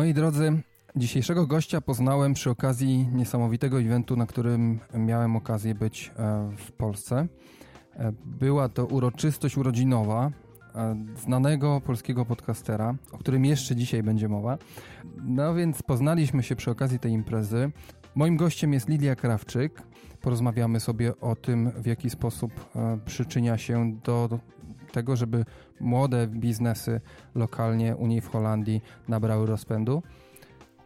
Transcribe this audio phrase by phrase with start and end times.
[0.00, 0.62] Moi drodzy,
[0.96, 7.28] dzisiejszego gościa poznałem przy okazji niesamowitego eventu, na którym miałem okazję być e, w Polsce.
[7.96, 10.30] E, była to uroczystość urodzinowa
[10.74, 14.58] e, znanego polskiego podcastera, o którym jeszcze dzisiaj będzie mowa.
[15.22, 17.70] No więc poznaliśmy się przy okazji tej imprezy.
[18.14, 19.82] Moim gościem jest Lidia Krawczyk.
[20.20, 22.52] Porozmawiamy sobie o tym, w jaki sposób
[23.04, 24.38] przyczynia się do
[24.90, 25.44] tego, żeby
[25.80, 27.00] młode biznesy
[27.34, 30.02] lokalnie u niej w Holandii nabrały rozpędu.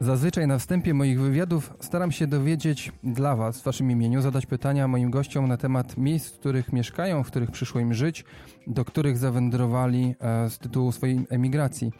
[0.00, 4.88] Zazwyczaj na wstępie moich wywiadów staram się dowiedzieć dla Was, w Waszym imieniu, zadać pytania
[4.88, 8.24] moim gościom na temat miejsc, w których mieszkają, w których przyszło im żyć,
[8.66, 11.92] do których zawędrowali e, z tytułu swojej emigracji.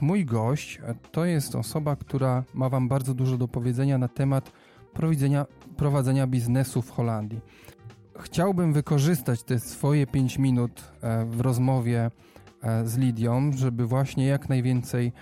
[0.00, 4.52] Mój gość e, to jest osoba, która ma Wam bardzo dużo do powiedzenia na temat
[4.92, 7.40] prowadzenia, prowadzenia biznesu w Holandii
[8.22, 12.10] chciałbym wykorzystać te swoje 5 minut e, w rozmowie
[12.62, 15.12] e, z Lidią, żeby właśnie jak najwięcej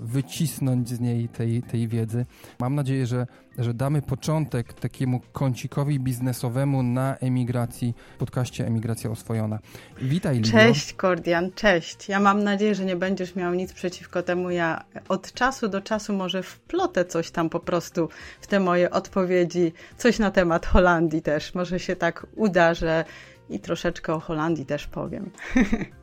[0.00, 2.26] wycisnąć z niej tej, tej wiedzy.
[2.60, 3.26] Mam nadzieję, że,
[3.58, 9.58] że damy początek takiemu kącikowi biznesowemu na emigracji, podcaście Emigracja Oswojona.
[10.02, 10.52] Witaj, Lidio.
[10.52, 12.08] Cześć, Kordian, cześć.
[12.08, 14.50] Ja mam nadzieję, że nie będziesz miał nic przeciwko temu.
[14.50, 18.08] Ja od czasu do czasu może wplotę coś tam po prostu
[18.40, 21.54] w te moje odpowiedzi, coś na temat Holandii też.
[21.54, 23.04] Może się tak uda, że
[23.50, 25.30] i troszeczkę o Holandii też powiem.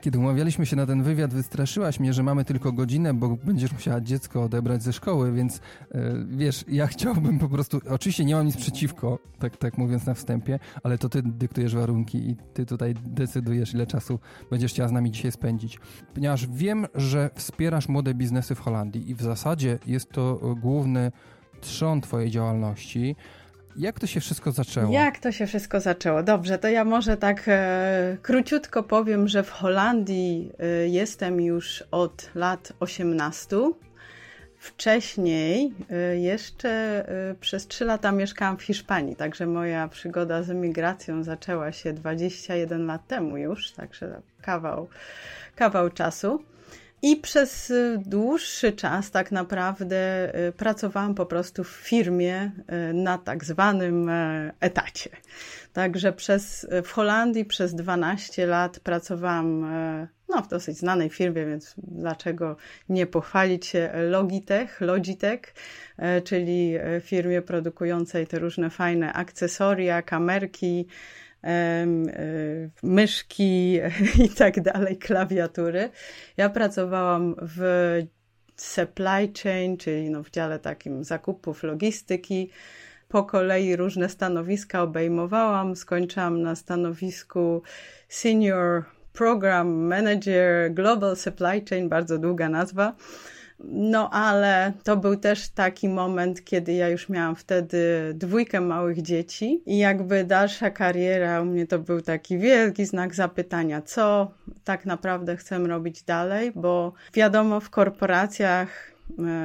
[0.00, 4.00] Kiedy umawialiśmy się na ten wywiad, wystraszyłaś mnie, że mamy tylko godzinę, bo będziesz musiała
[4.00, 5.60] dziecko odebrać ze szkoły, więc
[5.94, 10.14] yy, wiesz, ja chciałbym po prostu, oczywiście nie mam nic przeciwko, tak, tak mówiąc na
[10.14, 14.18] wstępie, ale to ty dyktujesz warunki i ty tutaj decydujesz, ile czasu
[14.50, 15.78] będziesz chciała z nami dzisiaj spędzić.
[16.14, 21.12] Ponieważ wiem, że wspierasz młode biznesy w Holandii i w zasadzie jest to główny
[21.60, 23.16] trzon twojej działalności.
[23.76, 24.92] Jak to się wszystko zaczęło?
[24.92, 26.22] Jak to się wszystko zaczęło?
[26.22, 32.30] Dobrze, to ja może tak e, króciutko powiem, że w Holandii e, jestem już od
[32.34, 33.56] lat 18.
[34.58, 36.70] Wcześniej e, jeszcze
[37.30, 42.86] e, przez 3 lata mieszkałam w Hiszpanii, także moja przygoda z emigracją zaczęła się 21
[42.86, 44.88] lat temu już, także kawał,
[45.56, 46.44] kawał czasu.
[47.02, 49.96] I przez y, dłuższy czas tak naprawdę
[50.48, 52.50] y, pracowałam po prostu w firmie
[52.90, 55.10] y, na tak zwanym e, etacie.
[55.72, 61.74] Także przez, w Holandii przez 12 lat pracowałam e, no, w dosyć znanej firmie, więc
[61.78, 62.56] dlaczego
[62.88, 65.54] nie pochwalić się Logitech, Logitech,
[65.96, 70.86] e, czyli firmie produkującej te różne fajne akcesoria, kamerki,
[72.82, 73.80] myszki
[74.24, 75.90] i tak dalej, klawiatury.
[76.36, 77.60] Ja pracowałam w
[78.56, 82.50] supply chain, czyli no w dziale takim zakupów, logistyki.
[83.08, 85.76] Po kolei różne stanowiska obejmowałam.
[85.76, 87.62] Skończyłam na stanowisku
[88.08, 92.94] senior program manager global supply chain, bardzo długa nazwa.
[93.64, 97.78] No ale to był też taki moment, kiedy ja już miałam wtedy
[98.14, 103.82] dwójkę małych dzieci i jakby dalsza kariera u mnie to był taki wielki znak zapytania,
[103.82, 104.30] co
[104.64, 108.92] tak naprawdę chcę robić dalej, bo wiadomo w korporacjach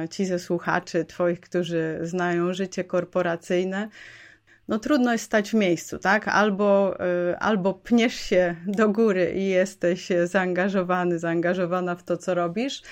[0.04, 3.88] e, ci ze słuchaczy twoich, którzy znają życie korporacyjne,
[4.68, 6.28] no trudno jest stać w miejscu, tak?
[6.28, 12.82] Albo, e, albo pniesz się do góry i jesteś zaangażowany, zaangażowana w to, co robisz,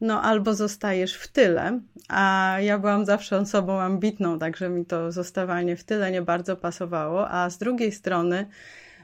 [0.00, 5.76] no albo zostajesz w tyle, a ja byłam zawsze osobą ambitną, także mi to zostawanie
[5.76, 8.46] w tyle nie bardzo pasowało, a z drugiej strony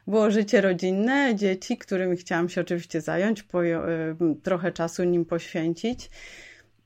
[0.07, 3.45] było życie rodzinne, dzieci, którymi chciałam się oczywiście zająć, y,
[4.43, 6.11] trochę czasu nim poświęcić.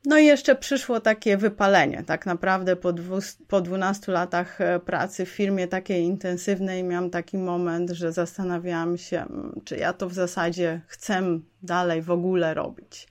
[0.06, 2.02] No i jeszcze przyszło takie wypalenie.
[2.06, 3.18] Tak naprawdę po, dwu,
[3.48, 9.26] po 12 latach e, pracy w firmie takiej intensywnej miałam taki moment, że zastanawiałam się,
[9.64, 11.22] czy ja to w zasadzie chcę
[11.62, 13.08] dalej w ogóle robić.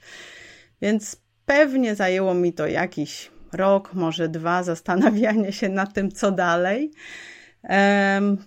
[0.81, 6.91] Więc pewnie zajęło mi to jakiś rok, może dwa, zastanawianie się nad tym, co dalej.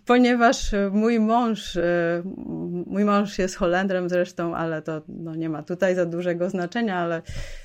[0.07, 2.23] Ponieważ mój mąż, e,
[2.87, 7.23] mój mąż jest Holendrem zresztą, ale to no, nie ma tutaj za dużego znaczenia, ale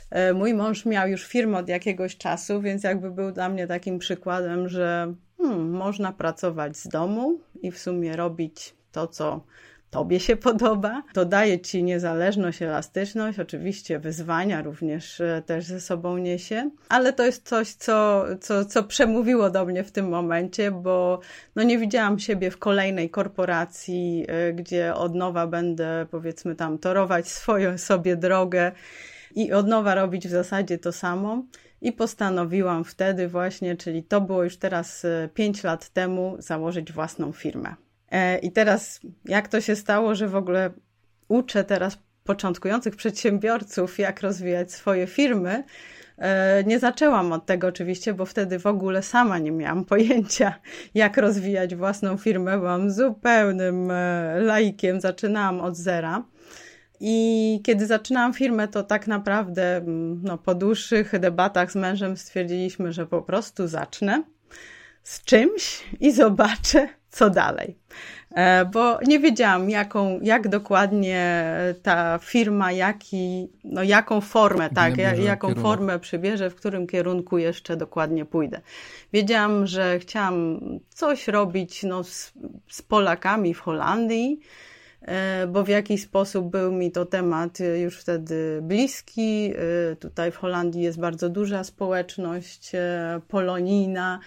[0.10, 4.00] e, mój mąż miał już firmę od jakiegoś czasu, więc jakby był dla mnie takim
[4.00, 9.44] przykładem, że hmm, można pracować z domu i w sumie robić to, co
[9.94, 11.04] Tobie się podoba.
[11.14, 17.26] To daje Ci niezależność, elastyczność, oczywiście wyzwania również e, też ze sobą niesie, ale to
[17.26, 21.20] jest coś, co, co, co przemówiło do mnie w tym momencie, bo
[21.56, 27.28] no nie widziałam siebie w kolejnej korporacji, e, gdzie od nowa będę powiedzmy tam torować
[27.28, 28.72] swoją sobie drogę
[29.36, 31.44] i od nowa robić w zasadzie to samo.
[31.82, 37.32] I postanowiłam wtedy właśnie, czyli to było już teraz 5 e, lat temu, założyć własną
[37.32, 37.76] firmę.
[38.14, 40.72] E, I teraz, jak to się stało, że w ogóle
[41.28, 45.64] uczę teraz początkujących przedsiębiorców, jak rozwijać swoje firmy.
[46.18, 50.54] E, nie zaczęłam od tego oczywiście, bo wtedy w ogóle sama nie miałam pojęcia,
[50.94, 52.58] jak rozwijać własną firmę.
[52.58, 56.24] Byłam zupełnym e, laikiem, zaczynałam od zera.
[57.00, 62.94] I kiedy zaczynałam firmę, to tak naprawdę mm, no, po dłuższych debatach z mężem stwierdziliśmy,
[62.94, 64.24] że po prostu zacznę
[65.04, 67.78] z czymś i zobaczę, co dalej.
[68.36, 71.46] E, bo nie wiedziałam, jaką, jak dokładnie
[71.84, 75.64] ta firma, jaki, no jaką formę, tak, jaką kierunek.
[75.64, 78.62] formę przybierze, w którym kierunku jeszcze dokładnie pójdę.
[79.14, 80.60] Wiedziałam, że chciałam
[80.90, 82.34] coś robić no, z,
[82.70, 84.40] z Polakami w Holandii,
[85.02, 89.54] e, bo w jakiś sposób był mi to temat już wtedy bliski.
[89.92, 92.72] E, tutaj w Holandii jest bardzo duża społeczność
[93.28, 94.20] polonijna.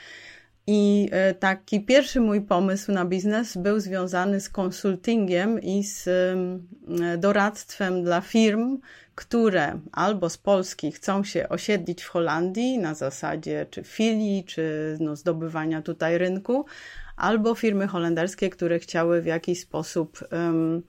[0.67, 6.09] I e, taki pierwszy mój pomysł na biznes był związany z konsultingiem i z
[7.19, 8.79] doradztwem dla firm,
[9.15, 15.17] które albo z Polski chcą się osiedlić w Holandii na zasadzie czy filii, czy no,
[15.17, 16.65] zdobywania tutaj rynku,
[17.17, 20.83] albo firmy holenderskie, które chciały w jakiś sposób um,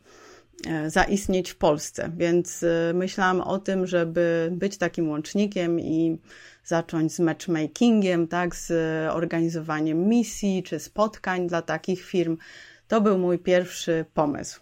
[0.87, 2.11] zaistnieć w Polsce.
[2.17, 6.17] Więc e, myślałam o tym, żeby być takim łącznikiem i
[6.65, 8.71] zacząć z matchmakingiem, tak, z
[9.13, 12.37] organizowaniem misji czy spotkań dla takich firm.
[12.87, 14.61] To był mój pierwszy pomysł.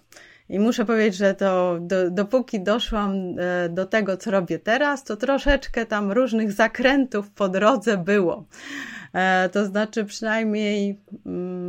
[0.50, 5.18] I muszę powiedzieć, że to do, dopóki doszłam e, do tego, co robię teraz, to
[5.18, 8.46] troszeczkę tam różnych zakrętów po drodze było.
[9.14, 11.65] E, to znaczy przynajmniej mm,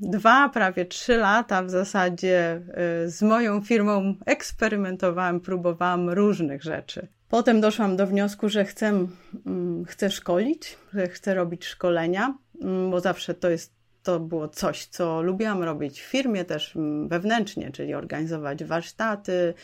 [0.00, 7.08] dwa, prawie trzy lata w zasadzie e, z moją firmą eksperymentowałam, próbowałam różnych rzeczy.
[7.28, 9.06] Potem doszłam do wniosku, że chcę,
[9.46, 14.86] mm, chcę szkolić, że chcę robić szkolenia, mm, bo zawsze to jest to było coś,
[14.86, 19.54] co lubiłam robić w firmie też mm, wewnętrznie, czyli organizować warsztaty,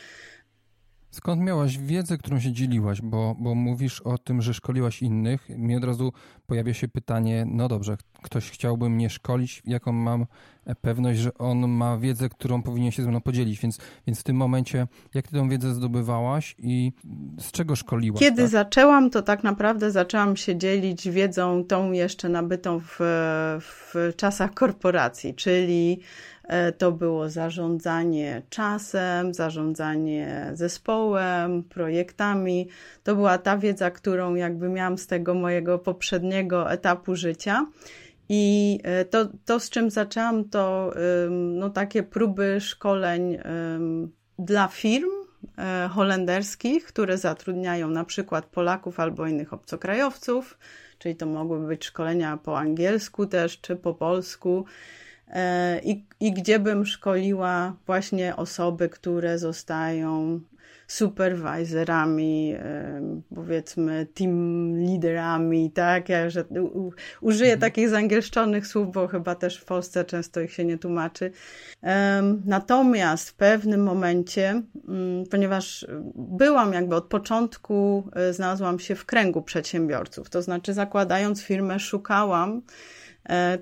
[1.17, 3.01] Skąd miałaś wiedzę, którą się dzieliłaś?
[3.03, 5.49] Bo, bo mówisz o tym, że szkoliłaś innych.
[5.49, 6.13] Mi od razu
[6.47, 10.27] pojawia się pytanie, no dobrze, ktoś chciałby mnie szkolić, jaką mam
[10.81, 13.61] pewność, że on ma wiedzę, którą powinien się ze mną podzielić.
[13.61, 16.93] Więc, więc w tym momencie, jak ty tę wiedzę zdobywałaś i
[17.41, 18.21] z czego szkoliłaś?
[18.21, 18.51] Kiedy tak?
[18.51, 22.97] zaczęłam, to tak naprawdę zaczęłam się dzielić wiedzą tą jeszcze nabytą w,
[23.61, 26.36] w czasach korporacji, czyli E,
[26.79, 32.69] to było zarządzanie czasem, zarządzanie zespołem, projektami.
[33.05, 37.67] To była ta wiedza, którą jakby miałam z tego mojego poprzedniego etapu życia.
[38.29, 40.93] I e, to, to z czym zaczęłam, to
[41.31, 43.39] no, takie próby szkoleń
[44.39, 45.09] dla firm
[45.59, 50.59] e, holenderskich, które zatrudniają na przykład Polaków albo innych obcokrajowców,
[50.99, 54.65] czyli to mogły być szkolenia po angielsku też, czy po polsku.
[55.29, 60.41] E, i, i gdzie bym szkoliła właśnie osoby, które zostają
[60.87, 62.55] supervisorami,
[63.35, 66.09] powiedzmy team liderami, tak?
[66.09, 66.45] Ja że
[67.21, 67.61] użyję mhm.
[67.61, 71.31] takich zangielszczonych słów, bo chyba też w Polsce często ich się nie tłumaczy.
[72.45, 79.43] Natomiast w pewnym momencie, mm, ponieważ byłam jakby od początku, e, znalazłam się w kręgu
[79.43, 82.96] przedsiębiorców, to znaczy zakładając firmę, szukałam E,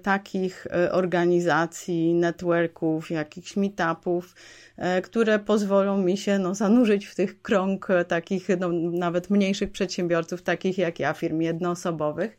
[0.02, 4.34] takich e, organizacji, networków, jakichś meetupów,
[4.76, 10.42] e, które pozwolą mi się no, zanurzyć w tych krąg takich no, nawet mniejszych przedsiębiorców,
[10.42, 12.38] takich jak ja, firm jednoosobowych.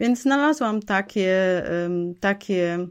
[0.00, 1.62] Więc znalazłam takie,
[2.20, 2.86] takie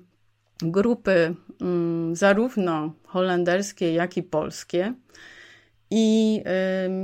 [0.62, 4.94] grupy, mm, zarówno holenderskie, jak i polskie.
[5.92, 6.42] I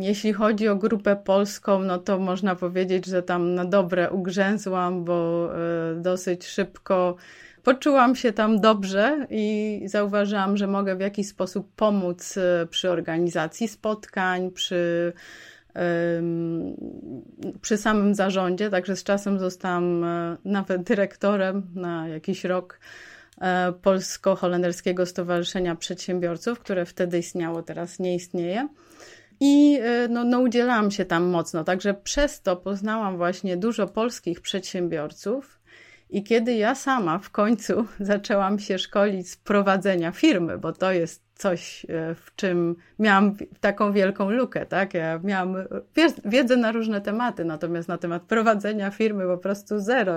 [0.01, 5.05] y, jeśli chodzi o grupę polską, no to można powiedzieć, że tam na dobre ugrzęzłam,
[5.05, 5.49] bo
[5.91, 7.15] y, dosyć szybko
[7.63, 13.67] poczułam się tam dobrze i zauważyłam, że mogę w jakiś sposób pomóc y, przy organizacji
[13.67, 15.13] spotkań, przy,
[17.61, 18.69] przy samym zarządzie.
[18.69, 22.79] Także z czasem zostałam y, nawet dyrektorem na jakiś rok
[23.81, 28.67] Polsko-Holenderskiego Stowarzyszenia Przedsiębiorców, które wtedy istniało, teraz nie istnieje.
[29.39, 34.41] I e, no, no udzielałam się tam mocno, także przez to poznałam właśnie dużo polskich
[34.41, 35.54] przedsiębiorców.
[36.09, 41.25] I kiedy ja sama w końcu zaczęłam się szkolić z prowadzenia firmy, bo to jest
[41.35, 44.93] coś, e, w czym miałam taką wielką lukę, tak?
[44.93, 45.55] Ja miałam
[46.25, 50.13] wiedzę na różne tematy, natomiast na temat prowadzenia firmy po prostu zero.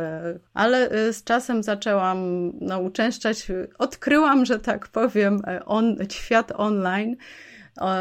[0.54, 3.47] Ale e, z czasem zaczęłam no, uczęszczać,
[3.78, 7.16] odkryłam, że tak powiem, e, on, świat online.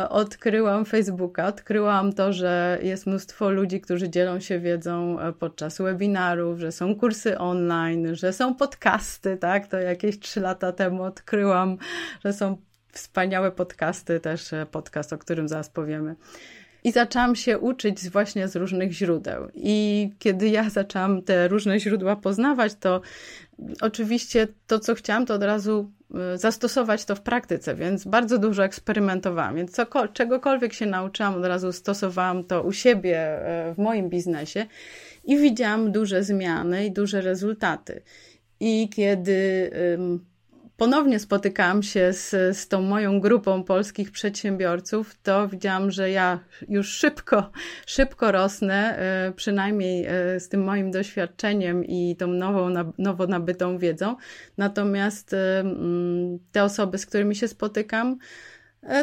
[0.10, 6.72] Odkryłam Facebooka, odkryłam to, że jest mnóstwo ludzi, którzy dzielą się wiedzą podczas webinarów, że
[6.72, 9.67] są kursy online, że są podcasty, tak?
[9.67, 11.77] To jakieś trzy lata temu odkryłam,
[12.25, 12.57] że są
[12.91, 16.15] wspaniałe podcasty, też e, podcast, o którym zaraz powiemy.
[16.88, 19.48] I zaczęłam się uczyć właśnie z różnych źródeł.
[19.53, 23.01] I kiedy ja zaczęłam te różne źródła poznawać, to
[23.82, 25.91] oczywiście to, co chciałam, to od razu
[26.34, 29.56] y, zastosować to w praktyce, więc bardzo dużo eksperymentowałam.
[29.56, 34.65] Więc co, czegokolwiek się nauczyłam, od razu stosowałam to u siebie e, w moim biznesie
[35.24, 38.01] i widziałam duże zmiany i duże rezultaty.
[38.60, 39.72] I kiedy
[40.77, 46.89] ponownie spotykałam się z, z tą moją grupą polskich przedsiębiorców, to widziałam, że ja już
[46.89, 47.51] szybko,
[47.86, 54.15] szybko rosnę, e, przynajmniej e, z tym moim doświadczeniem i tą nową, nowo nabytą wiedzą.
[54.57, 55.63] Natomiast e,
[56.51, 58.17] te osoby, z którymi się spotykam,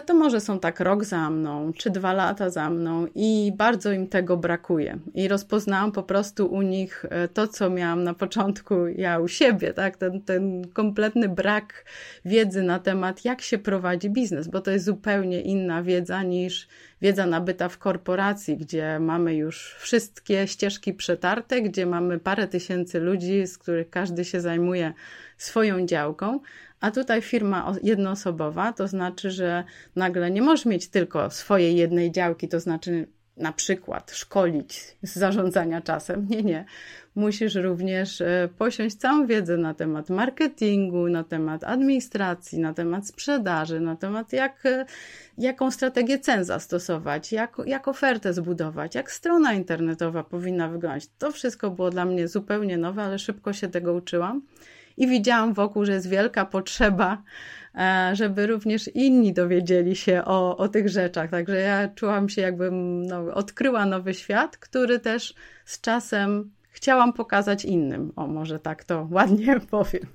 [0.06, 4.06] to może są tak rok za mną, czy dwa lata za mną i bardzo im
[4.06, 4.98] tego brakuje.
[5.14, 9.72] I rozpoznałam po prostu u nich e, to, co miałam na początku ja u siebie,
[9.72, 9.96] tak?
[9.96, 11.84] Ten, ten kompletny brak
[12.24, 16.68] wiedzy na temat, jak się prowadzi biznes, bo to jest zupełnie inna wiedza niż
[17.02, 23.46] wiedza nabyta w korporacji, gdzie mamy już wszystkie ścieżki przetarte, gdzie mamy parę tysięcy ludzi,
[23.46, 24.92] z których każdy się zajmuje
[25.36, 26.40] swoją działką,
[26.84, 29.64] a tutaj firma jednoosobowa, to znaczy, że
[29.96, 35.80] nagle nie możesz mieć tylko swojej jednej działki, to znaczy na przykład szkolić z zarządzania
[35.80, 36.26] czasem.
[36.30, 36.64] Nie, nie.
[37.14, 43.80] Musisz również e, posiąść całą wiedzę na temat marketingu, na temat administracji, na temat sprzedaży,
[43.80, 44.86] na temat jak, e,
[45.38, 51.06] jaką strategię cen zastosować, jak, jak ofertę zbudować, jak strona internetowa powinna wyglądać.
[51.18, 54.42] To wszystko było dla mnie zupełnie nowe, ale szybko się tego uczyłam
[54.96, 57.22] i widziałam wokół, że jest wielka potrzeba,
[57.74, 61.30] e, żeby również inni dowiedzieli się o, o tych rzeczach.
[61.30, 65.34] Także ja czułam się, jakbym no, odkryła nowy świat, który też
[65.64, 68.12] z czasem chciałam pokazać innym.
[68.16, 70.06] O, może tak to ładnie powiem.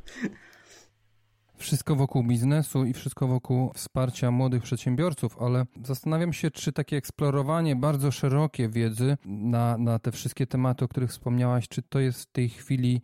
[1.60, 7.76] Wszystko wokół biznesu i wszystko wokół wsparcia młodych przedsiębiorców, ale zastanawiam się, czy takie eksplorowanie
[7.76, 12.32] bardzo szerokie wiedzy na, na te wszystkie tematy, o których wspomniałaś, czy to jest w
[12.32, 13.02] tej chwili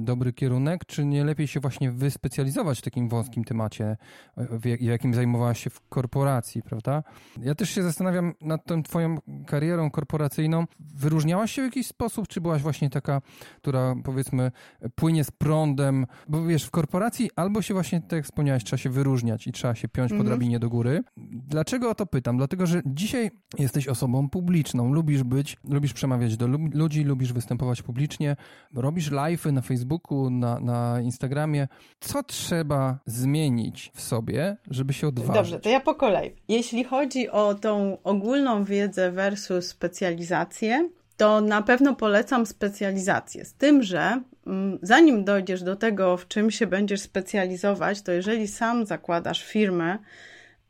[0.00, 3.96] dobry kierunek, czy nie lepiej się właśnie wyspecjalizować w takim wąskim temacie,
[4.36, 7.02] w jakim zajmowałaś się w korporacji, prawda?
[7.42, 10.64] Ja też się zastanawiam nad tą twoją karierą korporacyjną.
[10.80, 13.20] Wyróżniałaś się w jakiś sposób, czy byłaś właśnie taka,
[13.56, 14.50] która powiedzmy
[14.94, 16.06] płynie z prądem?
[16.28, 19.74] Bo wiesz, w korporacji albo się właśnie, tak jak wspomniałeś, trzeba się wyróżniać i trzeba
[19.74, 20.24] się piąć mm -hmm.
[20.24, 20.38] po mhm.
[20.38, 21.02] drabinie do góry.
[21.32, 22.36] Dlaczego o to pytam?
[22.36, 28.36] Dlatego, że dzisiaj jesteś osobą publiczną, lubisz być, lubisz przemawiać do ludzi, lubisz występować publicznie,
[28.74, 31.68] robisz live na Facebooku, na, na Instagramie.
[32.00, 35.34] Co trzeba zmienić w sobie, żeby się odważyć?
[35.34, 36.30] Dobrze, to ja po kolei.
[36.48, 43.44] Jeśli chodzi o tą ogólną wiedzę versus specjalizację, to na pewno polecam specjalizację.
[43.44, 48.48] Z tym, że mm, zanim dojdziesz do tego, w czym się będziesz specjalizować, to jeżeli
[48.48, 49.98] sam zakładasz firmę,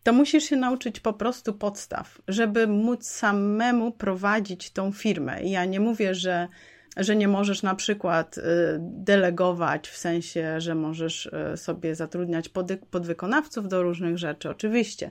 [0.03, 5.43] to musisz się nauczyć po prostu podstaw, żeby móc samemu prowadzić tą firmę.
[5.43, 6.49] I ja nie mówię, że
[6.97, 8.43] że nie możesz na przykład y,
[8.81, 12.49] delegować w sensie, że możesz y, sobie zatrudniać
[12.91, 15.11] podwykonawców do różnych rzeczy, oczywiście,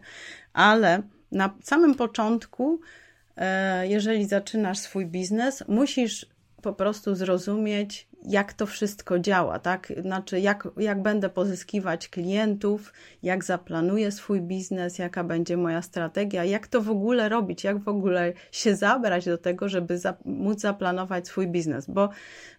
[0.53, 2.79] ale na samym początku,
[3.37, 3.41] y,
[3.87, 6.25] jeżeli zaczynasz swój biznes, musisz
[6.67, 9.93] po prostu zrozumieć, jak to wszystko działa, tak?
[10.01, 12.93] Znaczy, jak, jak będę pozyskiwać klientów,
[13.23, 17.87] jak zaplanuję swój biznes, jaka będzie moja strategia, jak to w ogóle robić, jak w
[17.87, 22.09] ogóle się zabrać do tego, żeby za, móc zaplanować swój biznes, bo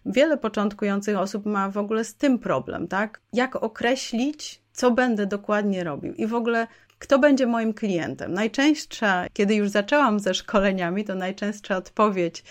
[0.05, 3.21] wiele początkujących osób ma w ogóle z tym problem, tak?
[3.33, 6.67] Jak określić, co będę dokładnie robił i w ogóle
[6.99, 8.33] kto będzie moim klientem?
[8.33, 12.43] Najczęstsza, kiedy już zaczęłam ze szkoleniami, to najczęstsza odpowiedź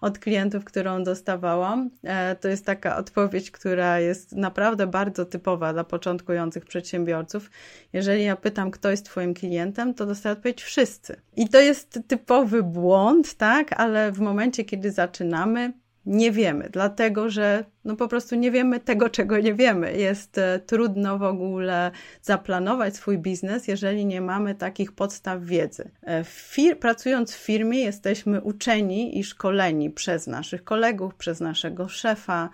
[0.00, 5.84] od klientów, którą dostawałam, e, to jest taka odpowiedź, która jest naprawdę bardzo typowa dla
[5.84, 7.50] początkujących przedsiębiorców.
[7.92, 11.20] Jeżeli ja pytam, kto jest Twoim klientem, to dostaję odpowiedź wszyscy.
[11.36, 15.72] I to jest typowy błąd, tak, ale w momencie, kiedy zaczynamy,
[16.06, 19.96] nie wiemy, dlatego że no po prostu nie wiemy tego, czego nie wiemy.
[19.96, 21.90] Jest e, trudno w ogóle
[22.22, 25.90] zaplanować swój biznes, jeżeli nie mamy takich podstaw wiedzy.
[26.02, 32.50] E, fir pracując w firmie, jesteśmy uczeni i szkoleni przez naszych kolegów, przez naszego szefa.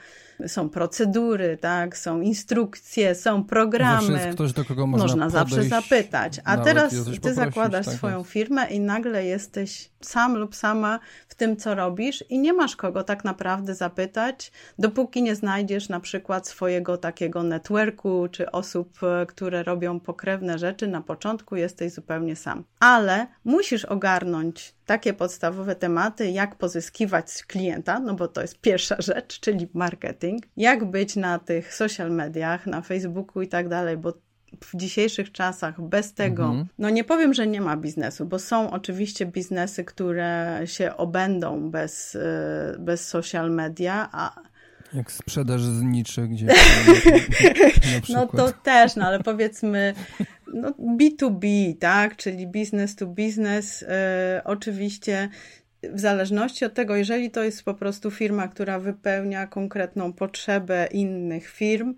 [0.47, 1.97] Są procedury, tak?
[1.97, 4.07] są instrukcje, są programy.
[4.07, 6.41] Zawsze jest ktoś, do kogo można, można zawsze zapytać.
[6.45, 8.31] A teraz ty zakładasz tak swoją jest.
[8.31, 13.05] firmę i nagle jesteś sam lub sama w tym, co robisz, i nie masz kogo
[13.05, 19.63] tak naprawdę zapytać, dopóki nie znajdziesz na przykład swojego takiego networku czy osób, e, które
[19.63, 22.65] robią pokrewne rzeczy, na początku jesteś zupełnie sam.
[22.81, 29.41] Ale musisz ogarnąć takie podstawowe tematy, jak pozyskiwać klienta, no bo to jest pierwsza rzecz,
[29.41, 34.13] czyli marketing, jak być na tych social mediach, na Facebooku i tak dalej, bo
[34.61, 36.67] w dzisiejszych czasach bez tego, mhm.
[36.79, 42.15] no nie powiem, że nie ma biznesu, bo są oczywiście biznesy, które się obędą bez,
[42.15, 44.35] e, bez social media, a
[44.95, 46.51] jak sprzedaż zniczy gdzieś.
[48.15, 49.95] no to też, no ale powiedzmy
[50.55, 55.29] no, B2B, tak, czyli business to business, e, oczywiście
[55.83, 61.49] w zależności od tego, jeżeli to jest po prostu firma, która wypełnia konkretną potrzebę innych
[61.49, 61.95] firm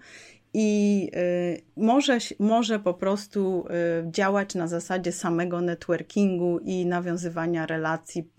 [0.55, 8.31] i y, może, może po prostu y, działać na zasadzie samego networkingu i nawiązywania relacji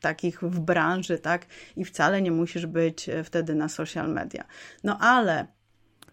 [0.00, 1.46] takich w branży, tak?
[1.76, 4.44] I wcale nie musisz być wtedy na social media.
[4.84, 5.46] No ale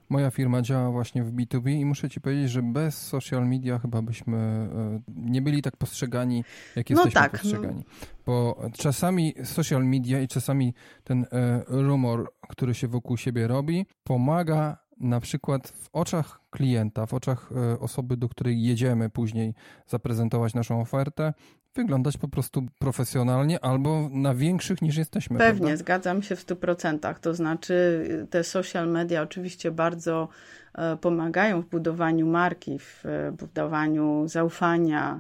[0.09, 4.01] Moja firma działa właśnie w B2B i muszę ci powiedzieć, że bez social media chyba
[4.01, 4.69] byśmy
[5.07, 6.43] nie byli tak postrzegani,
[6.75, 7.31] jak no jesteśmy tak.
[7.31, 7.83] postrzegani.
[8.25, 11.25] Bo czasami social media i czasami ten
[11.67, 17.79] rumor, który się wokół siebie robi, pomaga na przykład w oczach klienta, w oczach e,
[17.79, 19.53] osoby, do której jedziemy później
[19.88, 21.34] zaprezentować naszą ofertę,
[21.75, 25.37] wyglądać po prostu profesjonalnie albo na większych niż jesteśmy.
[25.37, 25.77] Pewnie, prawda?
[25.77, 27.15] zgadzam się w 100%.
[27.19, 30.27] To znaczy, te social media oczywiście bardzo
[30.73, 35.19] e, pomagają w budowaniu marki, w e, budowaniu zaufania,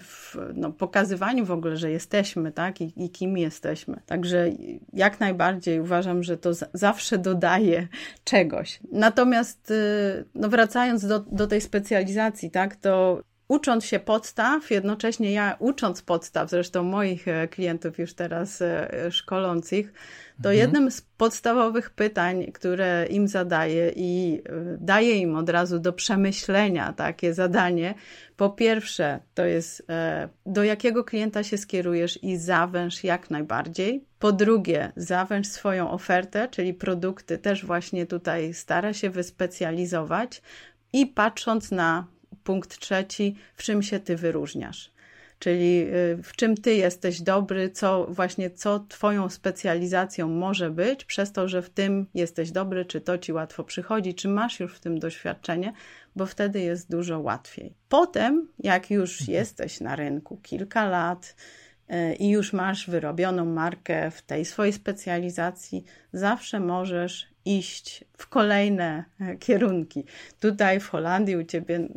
[0.00, 4.00] w no, pokazywaniu w ogóle, że jesteśmy, tak, I, i kim jesteśmy.
[4.06, 4.50] Także
[4.92, 7.88] jak najbardziej uważam, że to zawsze dodaje
[8.24, 8.80] czegoś.
[8.92, 9.72] Natomiast
[10.34, 16.50] no wracając do, do tej specjalizacji, tak, to ucząc się podstaw, jednocześnie ja ucząc podstaw,
[16.50, 19.92] zresztą moich e, klientów już teraz e, szkolących,
[20.42, 20.56] to mhm.
[20.56, 26.92] jednym z podstawowych pytań, które im zadaję i e, daję im od razu do przemyślenia
[26.92, 27.94] takie zadanie,
[28.36, 29.86] po pierwsze to jest
[30.46, 34.04] do jakiego klienta się skierujesz i zawęż jak najbardziej.
[34.18, 40.42] Po drugie, zawęż swoją ofertę, czyli produkty też właśnie tutaj stara się wyspecjalizować
[40.92, 42.06] i patrząc na
[42.48, 44.90] punkt trzeci, w czym się ty wyróżniasz.
[45.38, 51.32] Czyli y, w czym ty jesteś dobry, co właśnie co twoją specjalizacją może być, przez
[51.32, 54.80] to, że w tym jesteś dobry, czy to ci łatwo przychodzi, czy masz już w
[54.80, 55.72] tym doświadczenie,
[56.16, 57.74] bo wtedy jest dużo łatwiej.
[57.88, 59.38] Potem, jak już mhm.
[59.38, 61.36] jesteś na rynku kilka lat,
[61.90, 69.04] y, i już masz wyrobioną markę w tej swojej specjalizacji, zawsze możesz iść w kolejne
[69.20, 70.04] e, kierunki.
[70.40, 71.88] Tutaj w Holandii, u ciebie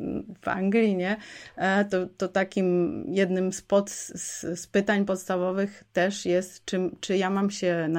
[0.41, 1.17] w Anglii, nie?
[1.55, 7.29] E, to, to takim jednym z, pod, z, pytań podstawowych też jest, czy, czy ja
[7.29, 7.89] mam się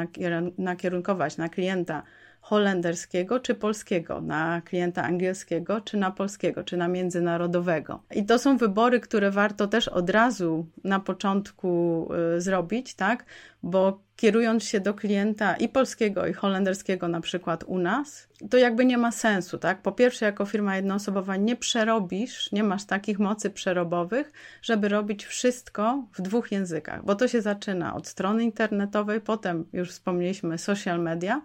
[0.58, 2.02] nakierunkować na klienta
[2.42, 8.02] holenderskiego czy polskiego, na klienta angielskiego czy na polskiego, czy na międzynarodowego.
[8.14, 13.24] I to są wybory, które warto też od razu na początku y, zrobić, tak?
[13.62, 18.84] Bo kierując się do klienta i polskiego, i holenderskiego, na przykład u nas, to jakby
[18.84, 19.82] nie ma sensu, tak?
[19.82, 24.32] Po pierwsze, jako firma jednoosobowa nie przerobisz, nie masz takich mocy przerobowych,
[24.62, 29.90] żeby robić wszystko w dwóch językach, bo to się zaczyna od strony internetowej, potem już
[29.90, 31.42] wspomnieliśmy social media,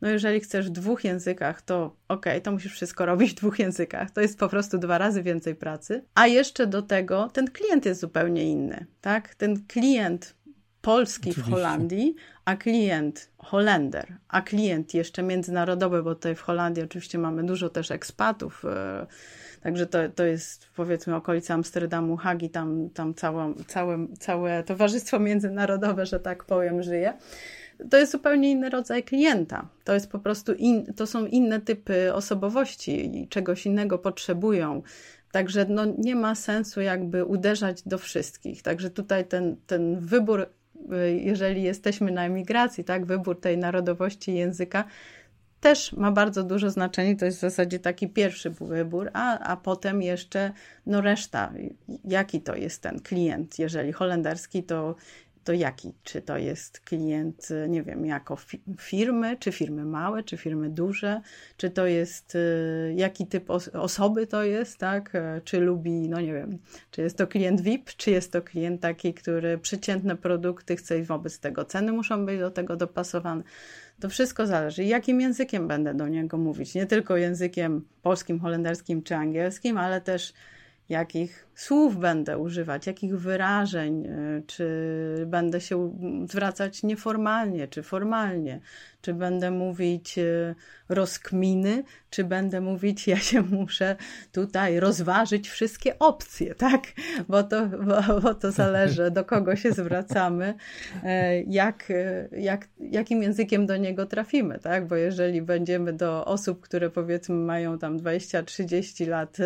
[0.00, 4.10] no jeżeli chcesz w dwóch językach, to ok, to musisz wszystko robić w dwóch językach.
[4.10, 6.04] To jest po prostu dwa razy więcej pracy.
[6.14, 9.34] A jeszcze do tego ten klient jest zupełnie inny, tak?
[9.34, 10.34] Ten klient
[10.82, 11.50] polski Oczywiście.
[11.50, 12.14] w Holandii,
[12.44, 17.90] a klient Holender, a klient jeszcze międzynarodowy, bo tutaj w Holandii oczywiście mamy dużo też
[17.90, 19.06] ekspatów, e,
[19.62, 26.06] także to, to jest powiedzmy okolica Amsterdamu, Hagi, tam, tam całe, całe, całe towarzystwo międzynarodowe,
[26.06, 27.14] że tak powiem, żyje
[27.90, 29.68] to jest zupełnie inny rodzaj klienta.
[29.84, 34.82] To jest po prostu in, to są inne typy osobowości i czegoś innego potrzebują.
[35.32, 38.62] Także no, nie ma sensu jakby uderzać do wszystkich.
[38.62, 40.46] Także tutaj ten, ten wybór,
[41.20, 44.84] jeżeli jesteśmy na emigracji, tak, wybór tej narodowości języka
[45.60, 47.16] też ma bardzo duże znaczenie.
[47.16, 50.52] To jest w zasadzie taki pierwszy wybór, a, a potem jeszcze
[50.86, 51.52] no reszta.
[52.04, 53.58] Jaki to jest ten klient?
[53.58, 54.94] Jeżeli holenderski, to
[55.44, 55.92] to jaki?
[56.02, 58.36] Czy to jest klient, nie wiem, jako
[58.78, 61.20] firmy, czy firmy małe, czy firmy duże,
[61.56, 65.14] czy to jest, y, jaki typ osoby to jest, tak?
[65.14, 66.58] E, czy lubi, no nie wiem,
[66.90, 71.02] czy jest to klient VIP, czy jest to klient taki, który przeciętne produkty chce i
[71.02, 73.42] wobec tego ceny muszą być do tego dopasowane.
[74.00, 74.84] To wszystko zależy.
[74.84, 76.74] Jakim językiem będę do niego mówić?
[76.74, 80.32] Nie tylko językiem polskim, holenderskim czy angielskim, ale też
[80.90, 84.66] jakich słów będę używać, jakich wyrażeń, e, czy
[85.26, 85.98] będę się
[86.30, 88.60] zwracać nieformalnie, czy formalnie,
[89.00, 90.54] czy będę mówić e,
[90.88, 93.96] rozkminy, czy będę mówić, ja się muszę
[94.32, 96.82] tutaj rozważyć wszystkie opcje, tak?
[97.28, 100.54] Bo to, bo, bo to zależy, do kogo się zwracamy,
[101.04, 101.92] e, jak,
[102.32, 104.86] jak, jakim językiem do niego trafimy, tak?
[104.86, 109.36] Bo jeżeli będziemy do osób, które powiedzmy mają tam 20-30 lat,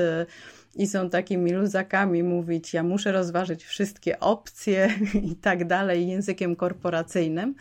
[0.77, 4.89] i są takimi luzakami mówić, ja muszę rozważyć wszystkie opcje
[5.33, 7.55] i tak dalej językiem korporacyjnym,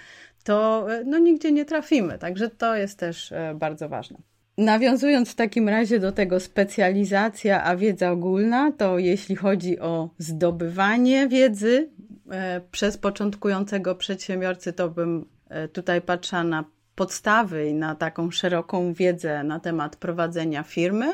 [0.44, 2.18] to e, no, nigdzie nie trafimy.
[2.18, 4.18] Także to jest też e, bardzo ważne.
[4.58, 11.28] Nawiązując w takim razie do tego specjalizacja, a wiedza ogólna, to jeśli chodzi o zdobywanie
[11.28, 11.90] wiedzy
[12.32, 15.34] e, przez początkującego przedsiębiorcy, to bym
[15.74, 21.14] tutaj patrzyła na podstawy i na taką szeroką wiedzę na temat prowadzenia firmy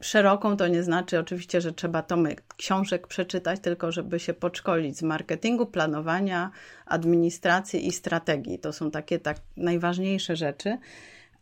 [0.00, 5.02] szeroką to nie znaczy oczywiście, że trzeba tomy książek przeczytać, tylko żeby się podszkolić z
[5.02, 6.50] marketingu, planowania,
[6.86, 8.58] administracji i strategii.
[8.58, 10.78] To są takie tak najważniejsze rzeczy.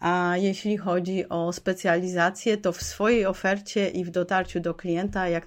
[0.01, 5.47] A jeśli chodzi o specjalizację, to w swojej ofercie i w dotarciu do klienta jak,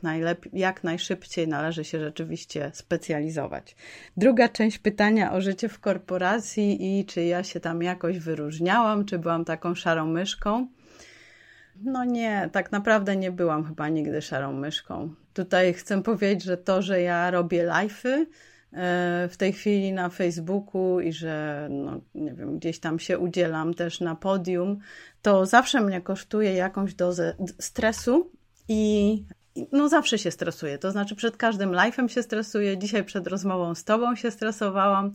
[0.53, 3.75] jak najszybciej należy się rzeczywiście specjalizować.
[4.17, 9.19] Druga część pytania o życie w korporacji i czy ja się tam jakoś wyróżniałam, czy
[9.19, 10.67] byłam taką szarą myszką.
[11.83, 15.13] No nie, tak naprawdę nie byłam chyba nigdy szarą myszką.
[15.33, 18.25] Tutaj chcę powiedzieć, że to, że ja robię live'y
[18.73, 23.73] e, w tej chwili na Facebooku i że no, nie wiem, gdzieś tam się udzielam
[23.73, 24.79] też na podium,
[25.21, 28.31] to zawsze mnie kosztuje jakąś dozę stresu
[28.67, 29.23] i
[29.71, 30.77] no zawsze się stresuję.
[30.77, 32.77] To znaczy przed każdym live'em się stresuję.
[32.77, 35.13] Dzisiaj przed rozmową z tobą się stresowałam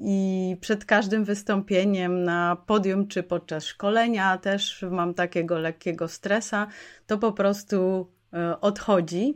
[0.00, 6.66] i przed każdym wystąpieniem na podium czy podczas szkolenia też mam takiego lekkiego stresa,
[7.06, 9.34] to po prostu e, odchodzi.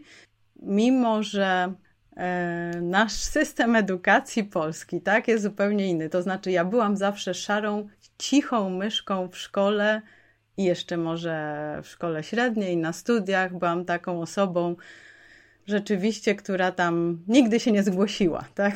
[0.62, 1.74] Mimo, że
[2.16, 6.08] e, nasz system edukacji polski tak, jest zupełnie inny.
[6.08, 10.02] To znaczy, ja byłam zawsze szarą, cichą myszką w szkole
[10.56, 14.76] i jeszcze może w szkole średniej, na studiach byłam taką osobą,
[15.68, 18.74] rzeczywiście, która tam nigdy się nie zgłosiła, tak?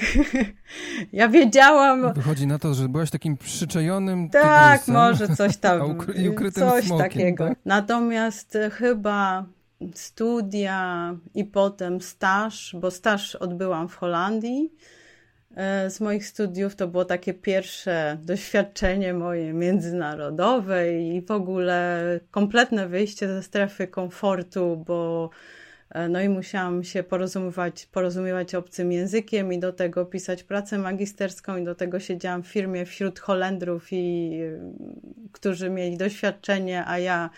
[1.13, 2.13] ja wiedziałam...
[2.13, 6.85] Wychodzi na to, że byłaś takim przyczajonym Tak, tygrysem, może coś tam, ukry ukrytym coś
[6.85, 7.49] smokiem, takiego.
[7.49, 7.59] Tak?
[7.65, 9.47] Natomiast chyba
[9.95, 14.73] studia i potem staż, bo staż odbyłam w Holandii,
[15.57, 22.89] e, z moich studiów to było takie pierwsze doświadczenie moje międzynarodowe i w ogóle kompletne
[22.89, 25.62] wyjście ze strefy komfortu, bo E,
[26.09, 31.65] no i musiałam się porozumiewać, porozumiewać obcym językiem i do tego pisać pracę magisterską i
[31.65, 34.33] do tego siedziałam w firmie wśród Holendrów i
[35.33, 37.31] którzy mieli doświadczenie, a ja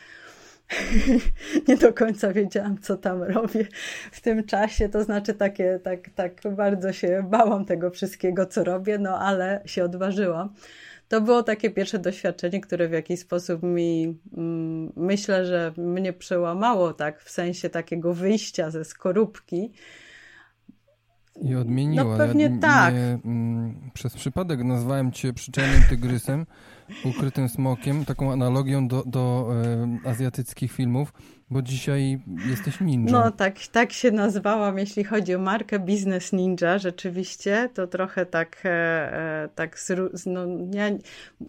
[1.69, 3.67] nie do końca wiedziałam, co tam robię
[4.13, 4.89] w tym czasie.
[4.89, 9.85] To znaczy, takie, tak, tak bardzo się bałam tego wszystkiego, co robię, no ale się
[9.85, 10.55] odważyłam
[11.09, 16.93] to było takie pierwsze doświadczenie, które w jakiś sposób mi mm, myślę, że mnie przełamało,
[16.93, 19.73] tak, w sensie takiego wyjścia ze skorupki.
[21.43, 22.05] I odmieniło.
[22.05, 22.95] No pewnie ja, tak.
[22.95, 26.47] Nie, mm, przez przypadek nazwałem cię przyczajnym tygrysem,
[27.05, 29.51] ukrytym smokiem, taką analogią do, do
[30.05, 31.13] e, azjatyckich filmów
[31.51, 33.13] bo dzisiaj jesteś ninja.
[33.13, 36.79] No tak, tak się nazwałam, jeśli chodzi o markę Business Ninja.
[36.79, 39.79] Rzeczywiście to trochę tak, e, e tak
[40.27, 40.85] no, ja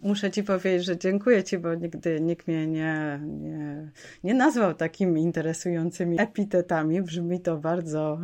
[0.02, 3.90] muszę ci powiedzieć, że dziękuję ci, bo nigdy nikt mnie nie, nie,
[4.24, 7.02] nie nazwał takimi interesującymi epitetami.
[7.02, 8.18] Brzmi to bardzo,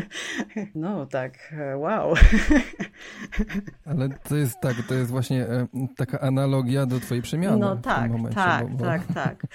[0.74, 2.14] no tak, wow.
[3.84, 5.66] Ale to jest tak, to jest właśnie e,
[5.96, 7.58] taka analogia do twojej przemiany.
[7.58, 8.84] No tak, momencie, tak, bo, bo...
[8.84, 9.46] tak, tak.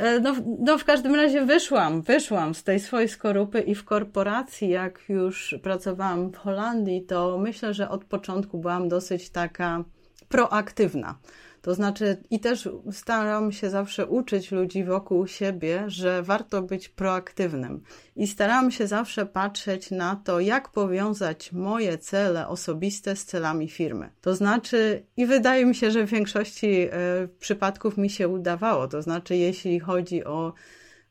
[0.00, 4.68] E, no, no w każdym razie wyszłam, wyszłam z tej swojej skorupy i w korporacji,
[4.68, 9.84] jak już pracowałam w Holandii, to myślę, że od początku byłam dosyć taka
[10.28, 11.18] proaktywna.
[11.62, 17.82] To znaczy, i też staram się zawsze uczyć ludzi wokół siebie, że warto być proaktywnym.
[18.16, 24.10] I staram się zawsze patrzeć na to, jak powiązać moje cele osobiste z celami firmy.
[24.20, 26.90] To znaczy, i wydaje mi się, że w większości e,
[27.38, 28.88] przypadków mi się udawało.
[28.88, 30.52] To znaczy, jeśli chodzi o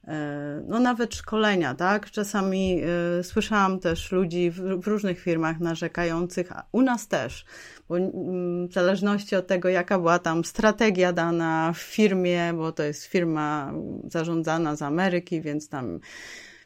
[0.08, 2.12] e, no nawet szkolenia, tak?
[2.12, 2.82] Czasami
[3.20, 7.46] y, słyszałam też ludzi w, różnych firmach narzekających, a u nas też,
[7.90, 12.84] bo mm, w zależności od tego, jaka była tam strategia dana w firmie, bo to
[12.84, 13.74] jest firma
[14.04, 16.00] zarządzana z Ameryki, więc tam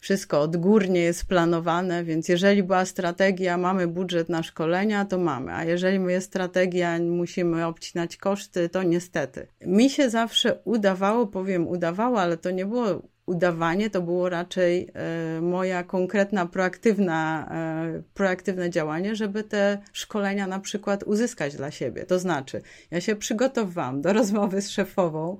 [0.00, 5.64] wszystko odgórnie jest planowane, więc jeżeli była strategia, mamy budżet na szkolenia, to mamy, a
[5.64, 9.46] jeżeli jest strategia, musimy obcinać koszty, to niestety.
[9.66, 15.40] Mi się zawsze udawało, powiem udawało, ale to nie było udawanie to było raczej e,
[15.40, 22.06] moja konkretna, proaktywna, e, proaktywne działanie, żeby te szkolenia na przykład uzyskać dla siebie.
[22.06, 25.38] To znaczy, ja się przygotowałam do rozmowy z szefową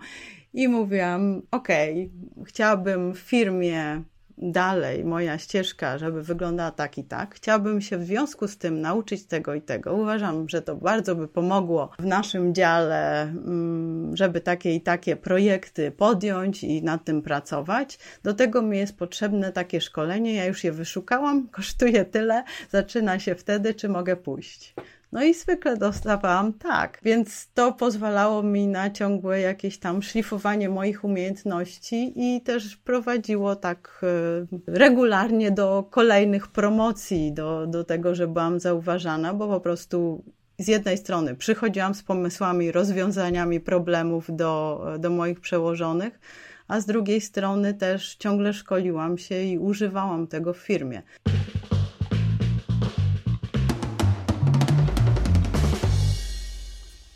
[0.52, 2.10] I mówiłam, okay,
[2.46, 4.02] chciałabym w firmie
[4.38, 7.34] dalej moja ścieżka, żeby wyglądała tak i tak.
[7.34, 9.94] Chciałabym się w związku z tym nauczyć tego i tego.
[9.94, 15.90] Uważam, że to bardzo by pomogło w naszym dziale, mm, żeby takie i takie projekty
[15.90, 17.98] podjąć i nad tym pracować.
[18.22, 20.34] Do tego mi jest potrzebne takie szkolenie.
[20.34, 24.74] Ja już je wyszukałam, kosztuje tyle, zaczyna się wtedy, czy mogę pójść.
[25.14, 31.04] No i zwykle dostawałam tak, więc to pozwalało mi na ciągłe jakieś tam szlifowanie moich
[31.04, 38.60] umiejętności i też prowadziło tak e, regularnie do kolejnych promocji, do, do tego, że byłam
[38.60, 40.24] zauważana, bo po prostu
[40.58, 46.20] z jednej strony przychodziłam z pomysłami, rozwiązaniami problemów do, do moich przełożonych,
[46.68, 51.02] a z drugiej strony też ciągle szkoliłam się i używałam tego w firmie.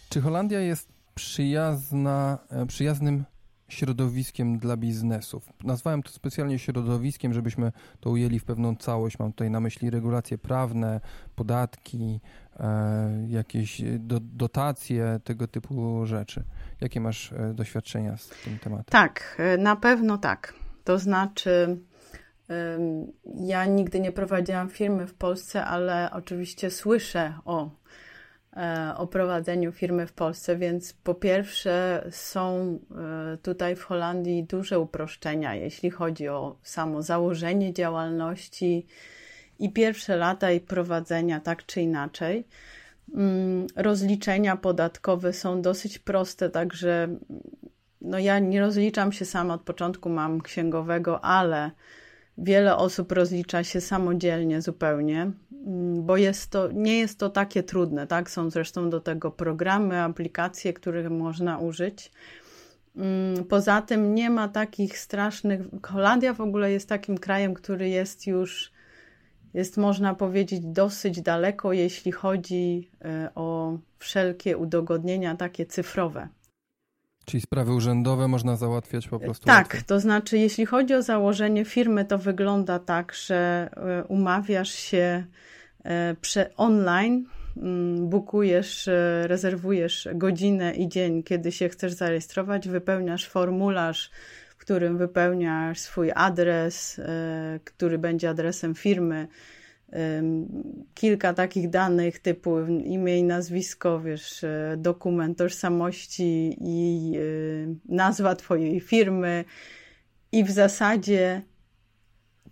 [0.09, 3.25] Czy Holandia jest przyjazna, e, przyjaznym
[3.69, 5.53] środowiskiem dla biznesów?
[5.65, 9.19] Nazwałem to specjalnie środowiskiem, żebyśmy to ujęli w pewną całość.
[9.19, 11.01] Mam tutaj na myśli regulacje prawne,
[11.37, 12.21] podatki,
[12.61, 16.45] e, jakieś do, dotacje, tego typu rzeczy.
[16.81, 18.85] Jakie masz e, doświadczenia z tym tematem?
[18.91, 20.55] Tak, e, na pewno tak.
[20.85, 21.79] To znaczy,
[23.41, 27.88] ja nigdy nie prowadziłam firmy w Polsce, ale oczywiście słyszę o E,
[28.97, 32.79] o prowadzeniu firmy w Polsce, więc po pierwsze są
[33.33, 38.87] e, tutaj w Holandii duże uproszczenia, jeśli chodzi o samo założenie działalności
[39.59, 42.45] i pierwsze lata i prowadzenia tak czy inaczej.
[43.15, 47.09] Mm, rozliczenia podatkowe są dosyć proste, także
[48.01, 51.71] no ja nie rozliczam się sama od początku, mam księgowego, ale
[52.39, 55.31] wiele osób rozlicza się samodzielnie zupełnie.
[55.67, 58.31] Mm, bo jest to, nie jest to takie trudne, tak?
[58.31, 62.13] Są zresztą do tego programy, aplikacje, których można użyć.
[62.97, 65.61] Mm, poza tym nie ma takich strasznych.
[65.83, 68.73] Holandia w ogóle jest takim krajem, który jest już,
[69.55, 76.29] jest można powiedzieć, dosyć daleko, jeśli chodzi e, o wszelkie udogodnienia takie cyfrowe.
[77.29, 79.47] Czyli sprawy urzędowe można załatwiać po prostu?
[79.47, 79.83] Tak, łatwiej.
[79.87, 85.25] to znaczy, jeśli chodzi o założenie firmy, to wygląda tak, że e, umawiasz się
[85.89, 87.25] E, prze online
[87.57, 94.11] mm, bukujesz, e, rezerwujesz godzinę i dzień, kiedy się chcesz zarejestrować, wypełniasz formularz,
[94.51, 97.01] w którym wypełniasz swój adres,
[97.65, 99.29] który będzie adresem firmy,
[100.95, 104.45] kilka takich danych typu imię i nazwisko, wiesz,
[104.77, 107.13] dokument tożsamości i
[107.89, 109.45] nazwa twojej firmy
[110.33, 111.43] i w zasadzie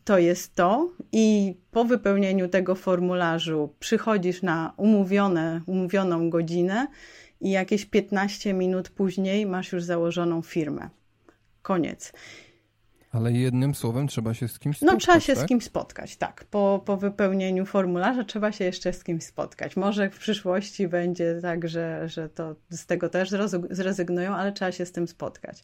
[0.04, 6.86] to jest to i po wypełnieniu tego formularzu przychodzisz na umówione, umówioną godzinę
[7.40, 10.90] i jakieś 15 minut później masz już założoną firmę.
[11.62, 12.12] Koniec.
[13.16, 14.94] Ale jednym słowem trzeba się z kimś no, spotkać.
[14.94, 15.44] No, trzeba się tak?
[15.44, 16.44] z kimś spotkać, tak.
[16.44, 19.76] Po, po wypełnieniu formularza trzeba się jeszcze z kimś spotkać.
[19.76, 23.30] Może w przyszłości będzie tak, że, że to z tego też
[23.70, 25.62] zrezygnują, ale trzeba się z tym spotkać.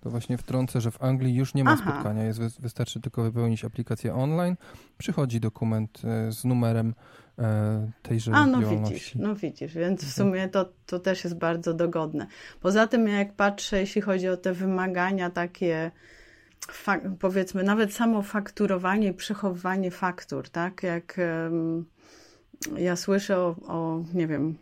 [0.00, 1.90] To właśnie wtrącę, że w Anglii już nie ma Aha.
[1.90, 2.24] spotkania.
[2.24, 4.56] Jest, wystarczy tylko wypełnić aplikację online.
[4.98, 6.94] Przychodzi dokument e, z numerem
[7.38, 10.12] e, tejże A, no widzisz, no widzisz, więc w mhm.
[10.12, 12.26] sumie to, to też jest bardzo dogodne.
[12.60, 15.90] Poza tym, jak patrzę, jeśli chodzi o te wymagania takie,
[17.20, 20.82] powiedzmy, nawet samo fakturowanie przechowywanie faktur, tak?
[20.82, 21.16] Jak
[22.76, 24.56] ja słyszę o, o, nie wiem,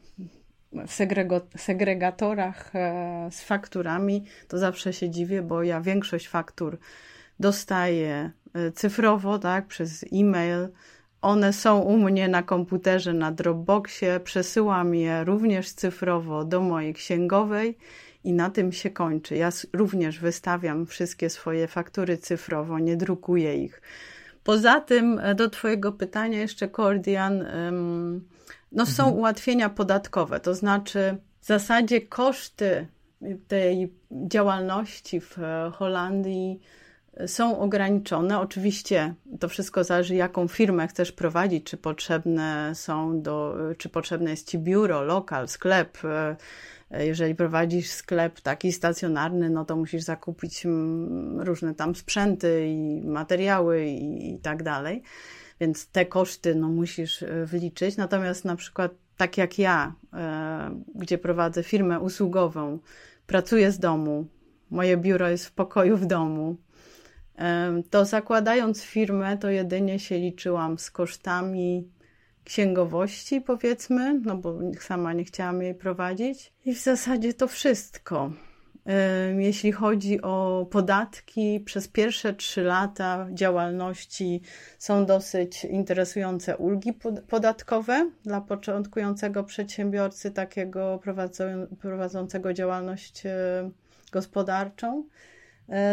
[1.57, 6.79] segregatorach e, z fakturami, to zawsze się dziwię, bo ja większość faktur
[7.41, 10.69] dostaję e, cyfrowo, tak, przez e-mail.
[11.23, 14.21] One są u mnie na komputerze, na Dropboxie.
[14.21, 17.79] Przesyłam je również cyfrowo do mojej księgowej
[18.25, 19.37] i na tym się kończy.
[19.37, 23.83] Ja również wystawiam wszystkie swoje faktury cyfrowo, nie drukuję ich.
[24.45, 27.45] Poza tym, e, do Twojego pytania, jeszcze Kordian.
[28.73, 29.19] No, są mhm.
[29.19, 32.87] ułatwienia podatkowe, to znaczy w zasadzie koszty
[33.49, 35.39] tej działalności w
[35.73, 36.61] Holandii
[37.27, 38.41] są ograniczone.
[38.41, 44.51] Oczywiście to wszystko zależy, jaką firmę chcesz prowadzić, czy potrzebne są do, czy potrzebne jest
[44.51, 45.99] ci biuro, lokal, sklep.
[46.91, 53.87] Jeżeli prowadzisz sklep taki stacjonarny, no to musisz zakupić mm, różne tam sprzęty i materiały
[53.87, 55.03] i, i tak dalej
[55.61, 57.97] więc te koszty no, musisz e, wliczyć.
[57.97, 62.79] Natomiast na przykład tak jak ja, e, gdzie prowadzę firmę usługową,
[63.27, 64.27] pracuję z domu,
[64.71, 66.57] moje biuro jest w pokoju w domu,
[67.91, 71.89] to zakładając firmę, to jedynie się liczyłam z kosztami
[72.45, 76.53] księgowości, powiedzmy, no bo sama nie chciałam jej prowadzić.
[76.65, 78.33] I w zasadzie to wszystko.
[79.39, 84.43] Jeśli chodzi o podatki, przez pierwsze trzy lata działalności
[84.79, 86.93] są dosyć interesujące ulgi
[87.29, 91.01] podatkowe dla początkującego przedsiębiorcy, takiego
[91.81, 93.23] prowadzącego działalność
[94.13, 95.05] gospodarczą.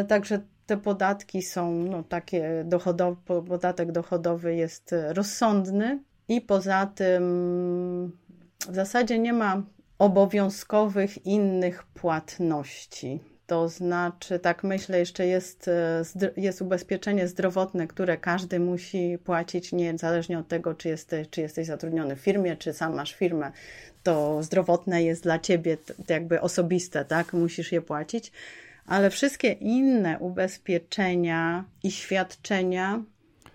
[0.08, 3.16] Także te podatki są no, takie, dochodowe,
[3.48, 8.18] podatek dochodowy jest rozsądny i poza tym
[8.70, 9.64] w zasadzie nie ma
[10.00, 13.20] obowiązkowych innych płatności.
[13.48, 16.04] To znaczy, tak myślę, jeszcze jest, e,
[16.38, 22.16] jest ubezpieczenie zdrowotne, które każdy musi płacić, niezależnie od tego, czy jesteś, czy jesteś zatrudniony
[22.16, 23.52] w firmie, czy sam masz firmę.
[24.04, 25.78] To zdrowotne jest dla ciebie
[26.10, 27.34] jakby osobiste, tak?
[27.34, 28.32] Musisz je płacić.
[28.92, 33.04] Ale wszystkie inne ubezpieczenia i świadczenia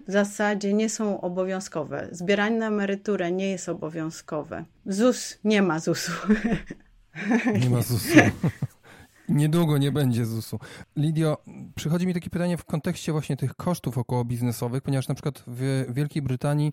[0.09, 2.09] w zasadzie nie są obowiązkowe.
[2.13, 4.65] Zbieranie na emeryturę nie jest obowiązkowe.
[4.87, 6.13] ZUS nie ma ZUS-u.
[7.61, 8.19] Nie ma ZUS-u.
[9.29, 10.59] Niedługo nie będzie ZUS-u.
[10.97, 11.39] Lidio,
[11.75, 15.85] przychodzi mi takie pytanie w kontekście właśnie tych kosztów około biznesowych, ponieważ na przykład w
[15.89, 16.73] Wielkiej Brytanii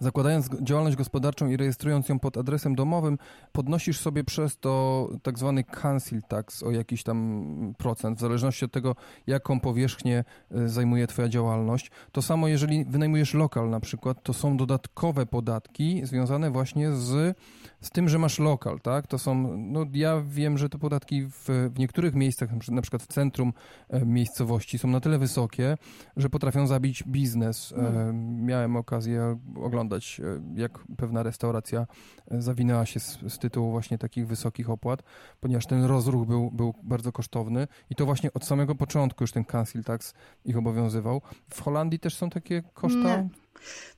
[0.00, 3.18] Zakładając działalność gospodarczą i rejestrując ją pod adresem domowym,
[3.52, 8.72] podnosisz sobie przez to tak zwany cancel tax o jakiś tam procent, w zależności od
[8.72, 11.90] tego, jaką powierzchnię e, zajmuje Twoja działalność.
[12.12, 17.38] To samo, jeżeli wynajmujesz lokal na przykład, to są dodatkowe podatki związane właśnie z,
[17.84, 19.06] z tym, że masz lokal, tak?
[19.06, 23.06] To są, no ja wiem, że te podatki w, w niektórych miejscach, na przykład w
[23.06, 23.52] centrum
[23.88, 25.76] e, miejscowości są na tyle wysokie,
[26.16, 27.74] że potrafią zabić biznes.
[27.76, 28.44] Hmm.
[28.46, 31.86] Miałem okazję oglądać e, jak pewna restauracja
[32.30, 35.02] e, zawinęła się z, z, tytułu właśnie takich wysokich opłat,
[35.40, 39.44] ponieważ ten rozruch był, był bardzo kosztowny i to właśnie od samego początku już ten
[39.44, 41.22] cancel tax ich obowiązywał.
[41.50, 43.16] W Holandii też są takie koszta?
[43.16, 43.43] Nie.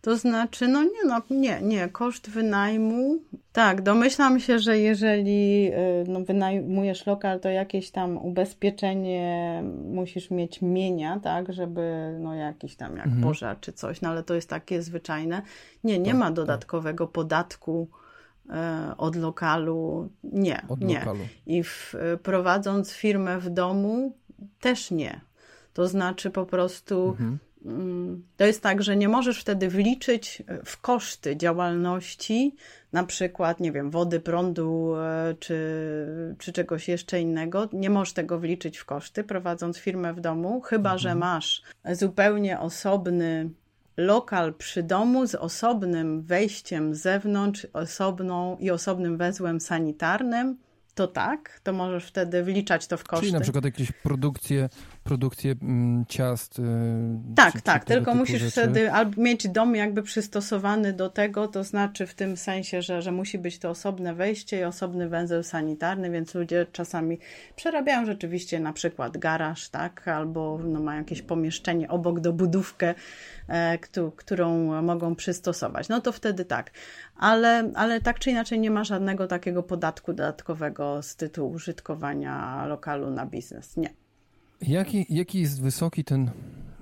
[0.00, 3.18] To znaczy, no nie, no nie, nie, koszt wynajmu.
[3.52, 10.62] Tak, domyślam się, że jeżeli y, no, wynajmujesz lokal, to jakieś tam ubezpieczenie musisz mieć
[10.62, 13.22] mienia, tak, żeby no jakiś tam jak mhm.
[13.22, 15.42] pożar czy coś, no ale to jest takie zwyczajne.
[15.84, 16.34] Nie, nie tak, ma tak.
[16.34, 17.12] dodatkowego tak.
[17.12, 17.88] podatku
[18.46, 18.50] y,
[18.96, 20.08] od lokalu.
[20.24, 20.98] Nie, od nie.
[20.98, 21.24] Lokalu.
[21.46, 24.16] I w, prowadząc firmę w domu
[24.60, 25.20] też nie.
[25.72, 27.38] To znaczy po prostu mhm
[28.36, 32.54] to jest tak, że nie możesz wtedy wliczyć e, w koszty działalności,
[32.92, 35.56] na przykład, nie wiem, wody, prądu e, czy,
[36.38, 37.68] czy czegoś jeszcze innego.
[37.72, 40.98] Nie możesz tego wliczyć w koszty, prowadząc firmę w domu, chyba mhm.
[40.98, 43.50] że masz zupełnie osobny
[43.96, 50.56] lokal przy domu z osobnym wejściem z zewnątrz, osobną i osobnym węzłem sanitarnym
[50.96, 53.26] to tak, to możesz wtedy wliczać to w koszty.
[53.26, 54.68] Czyli na przykład jakieś produkcje,
[55.04, 56.58] produkcje mm, ciast.
[56.58, 56.64] Yy,
[57.36, 58.50] tak, czy, tak, czy tylko musisz rzeczy.
[58.50, 63.12] wtedy albo mieć dom jakby przystosowany do tego, to znaczy w tym sensie, że, że
[63.12, 67.18] musi być to osobne wejście i osobny węzeł sanitarny, więc ludzie czasami
[67.56, 72.94] przerabiają rzeczywiście na przykład garaż, tak, albo no, mają jakieś pomieszczenie obok do budówkę,
[73.48, 73.78] e,
[74.16, 75.88] którą mogą przystosować.
[75.88, 76.70] No to wtedy tak,
[77.18, 83.10] ale, ale tak czy inaczej nie ma żadnego takiego podatku dodatkowego z tytułu użytkowania lokalu
[83.10, 83.76] na biznes.
[83.76, 83.90] Nie.
[84.60, 86.30] Jaki, jaki jest wysoki ten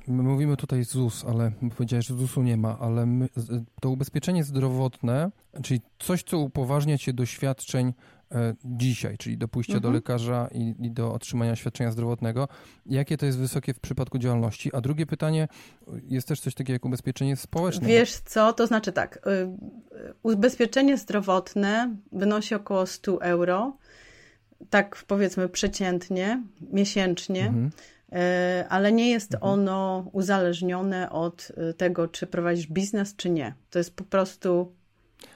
[0.08, 3.28] My mówimy tutaj ZUS, ale powiedziałeś, że ZUS-u nie ma, ale my,
[3.80, 5.30] to ubezpieczenie zdrowotne,
[5.62, 7.92] czyli coś, co upoważnia cię do świadczeń
[8.64, 9.82] dzisiaj, czyli do pójścia mhm.
[9.82, 12.48] do lekarza i, i, do otrzymania świadczenia zdrowotnego.
[12.86, 14.74] Jakie to jest wysokie w przypadku działalności?
[14.74, 15.48] A drugie pytanie,
[16.08, 17.88] jest też coś takiego jak ubezpieczenie społeczne.
[17.88, 23.76] Wiesz co, to znaczy tak, y, y, ubezpieczenie zdrowotne wynosi około 100 euro,
[24.70, 27.46] tak powiedzmy przeciętnie, miesięcznie.
[27.46, 27.70] Mhm.
[28.12, 29.52] E, ale nie jest mhm.
[29.52, 33.54] ono uzależnione od e, tego, czy prowadzisz biznes, czy nie.
[33.70, 34.72] To jest po prostu.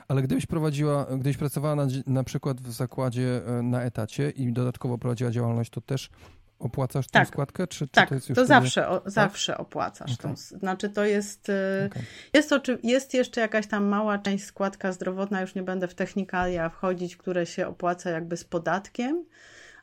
[0.09, 4.99] Ale gdybyś prowadziła, gdybyś pracowała na, na przykład w zakładzie e, na etacie i dodatkowo
[4.99, 6.11] prowadziła działalność, to też
[6.59, 7.29] opłacasz tę tak.
[7.29, 7.67] składkę?
[7.67, 8.61] Czy, czy tak, to, jest już to wtedy...
[8.61, 9.11] zawsze, o, tak?
[9.11, 10.13] zawsze opłacasz.
[10.13, 10.31] Okay.
[10.31, 11.43] Tą, znaczy to jest,
[11.87, 12.03] okay.
[12.35, 16.69] jest, oczy, jest jeszcze jakaś tam mała część składka zdrowotna, już nie będę w technikalia
[16.69, 19.25] wchodzić, które się opłaca jakby z podatkiem,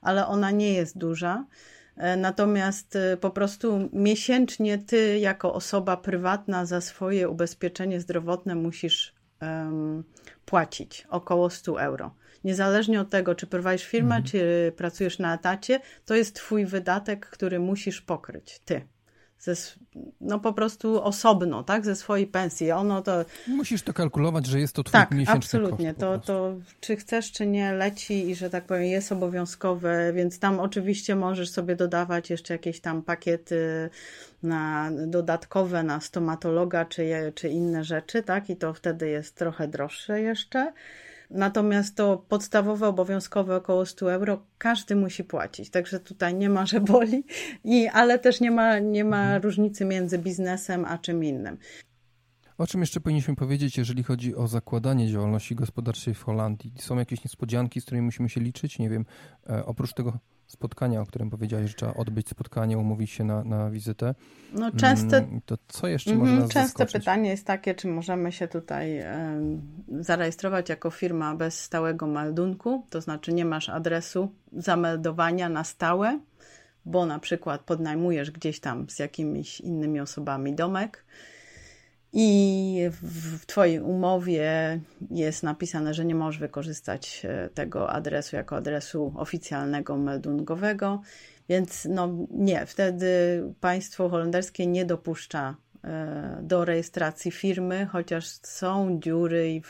[0.02, 1.46] ale ona nie jest duża.
[1.98, 9.15] E, natomiast e, po prostu miesięcznie ty, jako osoba prywatna, za swoje ubezpieczenie zdrowotne musisz
[9.42, 10.04] um,
[10.46, 12.16] płacić około 100 euro.
[12.44, 14.24] Niezależnie od tego, czy prowadzisz firmę, mhm.
[14.24, 18.88] czy pracujesz na etacie, to jest twój wydatek, który musisz pokryć ty
[19.46, 19.56] ze,
[20.22, 22.72] no po prostu osobno, tak, ze swojej pensji.
[22.72, 23.26] Ono to...
[23.48, 25.94] Musisz to kalkulować, że jest to twój tak, miesięczny absolutnie.
[25.94, 30.60] to, to czy chcesz, czy nie leci i że tak powiem jest obowiązkowe, więc tam
[30.60, 33.90] oczywiście możesz sobie dodawać jeszcze jakieś tam pakiety
[34.44, 40.22] na dodatkowe na stomatologa, czy, czy inne rzeczy, tak, i to wtedy jest trochę droższe
[40.22, 40.74] jeszcze.
[41.30, 46.82] Natomiast to podstawowe, obowiązkowe około 100 euro każdy musi płacić, także tutaj nie ma, że
[46.82, 47.24] boli,
[47.64, 49.42] I, ale też nie ma, nie ma mhm.
[49.42, 51.58] różnicy między biznesem a czym innym.
[52.58, 56.74] O czym jeszcze powinniśmy powiedzieć, jeżeli chodzi o zakładanie działalności gospodarczej w Holandii?
[56.78, 58.80] Są jakieś niespodzianki, z którymi musimy się liczyć?
[58.80, 59.06] Nie wiem,
[59.50, 63.70] e, oprócz tego spotkania, o którym powiedziałeś, że trzeba odbyć spotkanie, umówić się na, na
[63.70, 64.16] wizytę.
[64.54, 65.18] No często...
[65.18, 66.94] Mm, to co jeszcze mm -hmm, można Częste zaskoczyć?
[66.94, 69.04] pytanie jest takie, czy możemy się tutaj
[70.00, 76.20] zarejestrować jako firma bez stałego meldunku, to znaczy nie masz adresu zameldowania na stałe,
[76.86, 81.06] bo na przykład podnajmujesz gdzieś tam z jakimiś innymi osobami domek,
[82.18, 84.80] i w Twojej umowie
[85.12, 91.02] jest napisane, że nie możesz wykorzystać e, tego adresu jako adresu oficjalnego meldungowego,
[91.50, 93.08] więc no nie, wtedy
[93.60, 99.62] państwo holenderskie nie dopuszcza e, do rejestracji firmy, chociaż są dziury i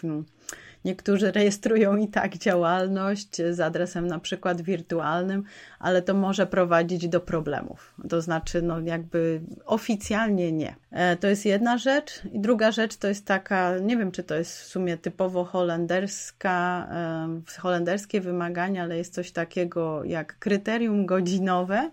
[0.86, 5.44] Niektórzy rejestrują i tak działalność z adresem na przykład wirtualnym,
[5.80, 7.96] ale to może prowadzić do problemów.
[8.10, 10.76] To znaczy, no jakby oficjalnie nie.
[10.92, 12.22] E, to jest jedna rzecz.
[12.32, 16.88] I druga rzecz to jest taka, nie wiem, czy to jest w sumie typowo holenderska,
[16.92, 21.92] e, holenderskie wymagania, ale jest coś takiego jak kryterium godzinowe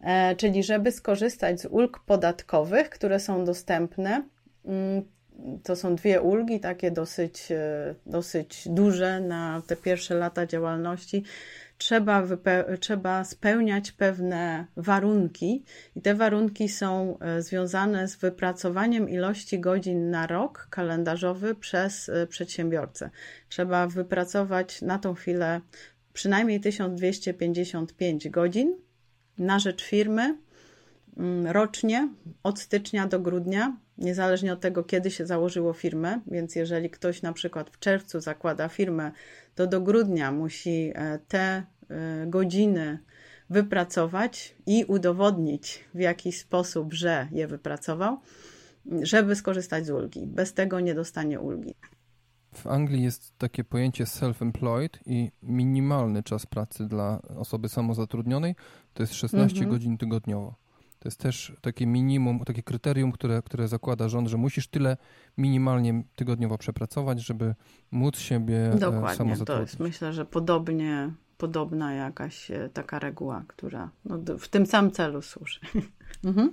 [0.00, 4.22] e, czyli żeby skorzystać z ulg podatkowych, które są dostępne,
[4.64, 5.02] mm,
[5.62, 11.24] to są dwie ulgi, takie dosyć, e, dosyć duże na te pierwsze lata działalności.
[11.78, 12.22] Trzeba,
[12.80, 15.64] trzeba spełniać pewne warunki,
[15.96, 22.26] i te warunki są e, związane z wypracowaniem ilości godzin na rok kalendarzowy przez e,
[22.26, 23.10] przedsiębiorcę.
[23.48, 25.60] Trzeba wypracować na tą chwilę
[26.12, 28.76] przynajmniej 1255 godzin
[29.38, 30.38] na rzecz firmy
[31.16, 32.08] mm, rocznie
[32.42, 36.20] od stycznia do grudnia niezależnie od tego, kiedy się założyło firmę.
[36.26, 39.12] Więc jeżeli ktoś na przykład w czerwcu zakłada firmę,
[39.54, 41.64] to do grudnia musi e, te e,
[42.26, 42.98] godziny
[43.50, 48.20] wypracować i udowodnić w jakiś sposób, że je wypracował,
[49.02, 50.26] żeby skorzystać z ulgi.
[50.26, 51.74] Bez tego nie dostanie ulgi.
[52.54, 58.54] W Anglii jest takie pojęcie self-employed i minimalny czas pracy dla osoby samozatrudnionej
[58.94, 59.70] to jest 16 mhm.
[59.70, 60.54] godzin tygodniowo.
[61.00, 64.96] To jest też takie minimum, takie kryterium, które, które zakłada rząd, że musisz tyle
[65.38, 67.54] minimalnie tygodniowo przepracować, żeby
[67.90, 73.90] móc siebie e, Dokładnie, to jest myślę, że podobnie, podobna jakaś e, taka reguła, która
[74.04, 75.60] no, w tym samym celu służy.
[76.24, 76.52] mhm.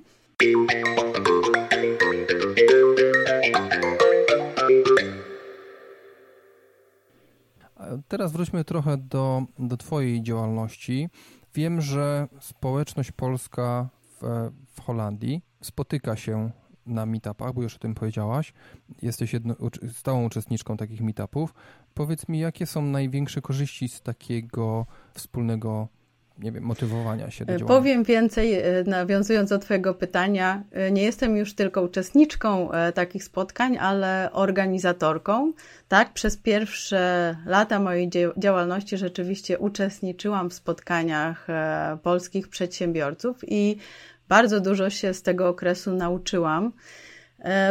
[8.08, 11.10] Teraz wróćmy trochę do, do Twojej działalności.
[11.54, 13.90] Wiem, że społeczność polska
[14.22, 16.52] w, Holandii spotyka się
[16.86, 18.54] na meetupach, bo już o tym powiedziałaś.
[19.02, 19.56] Jesteś jedno,
[19.94, 21.54] stałą uczestniczką takich meetupów.
[21.94, 25.88] Powiedz mi, jakie są największe korzyści z takiego wspólnego
[26.40, 27.80] nie wiem, motywowania się do e, działania.
[27.80, 30.64] Powiem więcej, e, nawiązując do Twojego pytania.
[30.72, 35.54] E, nie jestem już tylko uczestniczką takich spotkań, ale organizatorką.
[35.88, 41.48] Tak, przez pierwsze lata mojej działalności rzeczywiście uczestniczyłam w spotkaniach
[42.04, 43.78] polskich przedsiębiorców i
[44.28, 46.72] bardzo dużo się z tego okresu nauczyłam.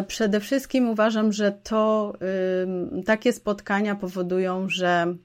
[0.06, 2.12] Przede wszystkim uważam, że to
[3.06, 5.16] takie spotkania powodują, że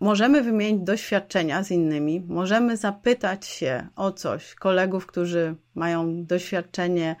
[0.00, 7.16] Możemy wymienić doświadczenia z innymi, możemy zapytać się o coś kolegów, którzy mają doświadczenie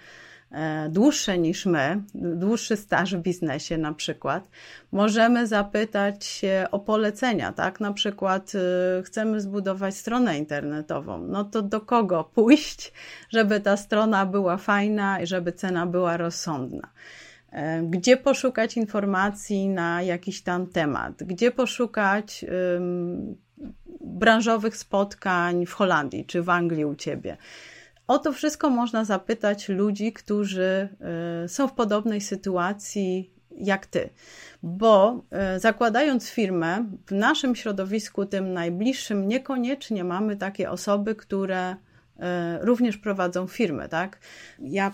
[0.50, 4.48] e, dłuższe niż my, dłuższy staż w biznesie na przykład.
[4.92, 7.80] Możemy zapytać się o polecenia, tak?
[7.80, 11.18] Na przykład y, chcemy zbudować stronę internetową.
[11.18, 12.92] No to do kogo pójść,
[13.30, 16.88] żeby ta strona była fajna i żeby cena była rozsądna?
[17.52, 22.44] E, gdzie poszukać informacji na jakiś tam temat, gdzie poszukać
[22.74, 23.36] um,
[24.00, 27.36] branżowych spotkań w Holandii czy w Anglii u ciebie.
[28.06, 30.88] O to wszystko można zapytać ludzi, którzy
[31.44, 34.10] y, są w podobnej sytuacji jak ty.
[34.62, 35.24] Bo
[35.56, 41.76] y, zakładając firmę, w naszym środowisku, tym najbliższym, niekoniecznie mamy takie osoby, które y,
[42.60, 44.18] również prowadzą firmę, tak?
[44.58, 44.92] Ja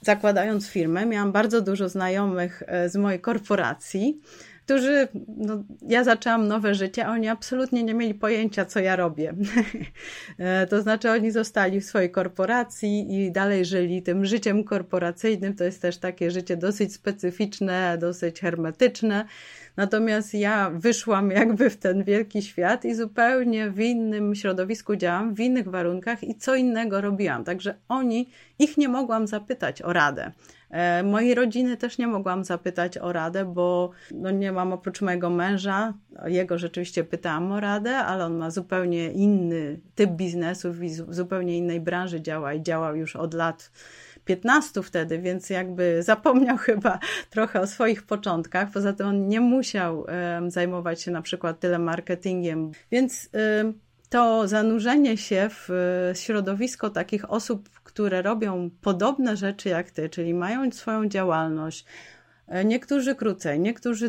[0.00, 4.20] zakładając firmę, miałam bardzo dużo znajomych e, z mojej korporacji,
[4.68, 9.34] którzy, no, ja zaczęłam nowe życie, a oni absolutnie nie mieli pojęcia, co ja robię.
[10.38, 15.54] E, to znaczy, oni zostali w swojej korporacji i dalej żyli tym życiem korporacyjnym.
[15.54, 19.24] To jest też takie życie dosyć specyficzne, dosyć hermetyczne.
[19.76, 25.40] Natomiast ja wyszłam jakby w ten wielki świat i zupełnie w innym środowisku działam, w
[25.40, 27.44] innych warunkach i co innego robiłam.
[27.44, 30.32] Także oni, ich nie mogłam zapytać o radę.
[30.70, 35.30] E, mojej rodziny też nie mogłam zapytać o radę, bo no nie, mam oprócz mojego
[35.30, 35.94] męża,
[36.24, 41.80] jego rzeczywiście pytałam o radę, ale on ma zupełnie inny typ biznesów i zupełnie innej
[41.80, 43.70] branży działa i działał już od lat
[44.24, 46.98] 15 wtedy, więc jakby zapomniał chyba
[47.30, 48.70] trochę o swoich początkach.
[48.70, 50.06] Poza tym on nie musiał
[50.48, 55.68] zajmować się na przykład tyle marketingiem, więc um, to zanurzenie się w
[56.14, 61.84] środowisko takich osób, które robią podobne rzeczy jak ty, czyli mają swoją działalność,
[62.48, 64.08] e, Niektórzy krócej, niektórzy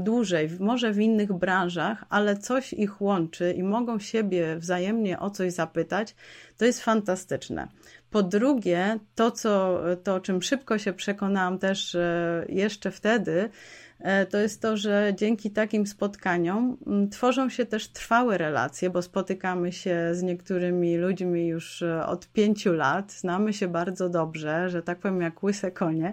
[0.00, 5.52] dłużej, może w innych branżach, ale coś ich łączy i mogą siebie wzajemnie o coś
[5.52, 6.14] zapytać,
[6.56, 7.68] to jest fantastyczne.
[8.10, 13.83] Po drugie, to, co, to o czym szybko się przekonałam też e, jeszcze wtedy, e,
[14.30, 16.76] to jest to, że dzięki takim spotkaniom
[17.10, 22.72] tworzą się też trwałe relacje, bo spotykamy się z niektórymi ludźmi już e, od pięciu
[22.72, 26.12] lat, znamy się bardzo dobrze, że tak powiem, jak łyse konie.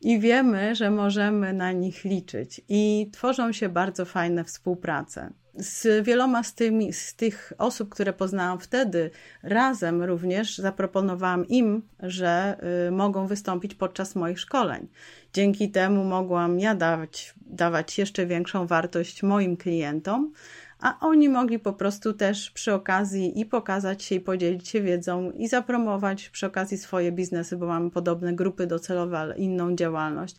[0.00, 6.42] I wiemy, że możemy na nich liczyć, i tworzą się bardzo fajne współprace z wieloma
[6.42, 9.10] z, tymi, z tych osób, które poznałam wtedy,
[9.42, 12.56] razem również zaproponowałam im, że
[12.88, 14.88] y, mogą wystąpić podczas moich szkoleń.
[15.32, 20.32] Dzięki temu mogłam ja dawać, dawać jeszcze większą wartość moim klientom,
[20.80, 25.30] a oni mogli po prostu też przy okazji i pokazać się, i podzielić się wiedzą,
[25.30, 30.36] i zapromować przy okazji swoje biznesy, bo mamy podobne grupy docelowe, ale inną działalność.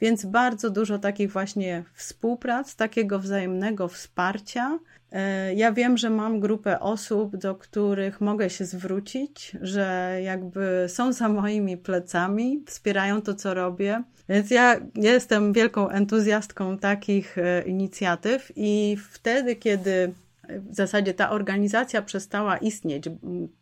[0.00, 4.78] Więc bardzo dużo takich właśnie współprac, takiego wzajemnego wsparcia.
[5.12, 11.12] E, ja wiem, że mam grupę osób, do których mogę się zwrócić, że jakby są
[11.12, 14.02] za moimi plecami, wspierają to, co robię.
[14.28, 20.12] Więc ja jestem wielką entuzjastką takich e, inicjatyw i wtedy, kiedy
[20.48, 23.04] w zasadzie ta organizacja przestała istnieć,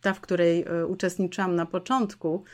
[0.01, 2.45] ta, w której e, uczestniczyłam na początku,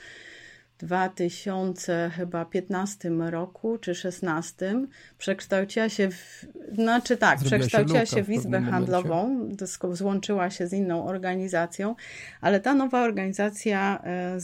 [0.83, 4.75] 2015 roku czy 16
[5.19, 9.49] przekształciła się w, znaczy tak, Zrobiła przekształciła się, się w Izbę Handlową,
[9.93, 11.95] złączyła się z inną organizacją,
[12.41, 14.39] ale ta nowa organizacja e,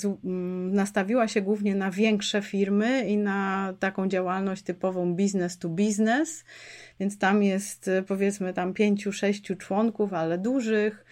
[0.73, 6.45] nastawiła się głównie na większe firmy i na taką działalność typową business to business,
[7.01, 11.05] więc tam jest e, powiedzmy tam pięciu, sześciu członków, ale dużych.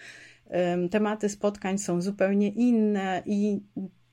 [0.91, 3.59] Tematy spotkań są zupełnie inne i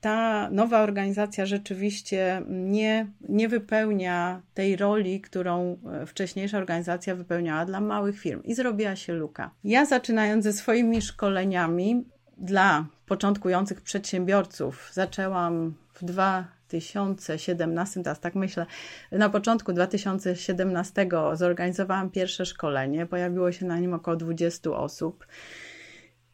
[0.05, 7.81] ta nowa organizacja rzeczywiście nie, nie wypełnia tej roli, którą e, wcześniejsza organizacja wypełniała dla
[7.81, 9.51] małych firm i zrobiła się luka.
[9.63, 12.05] Ja zaczynając ze swoimi szkoleniami
[12.37, 18.65] dla początkujących przedsiębiorców, zaczęłam w 2017, teraz tak myślę,
[19.11, 25.27] na początku 2017 zorganizowałam pierwsze szkolenie, pojawiło się na nim około 20 osób.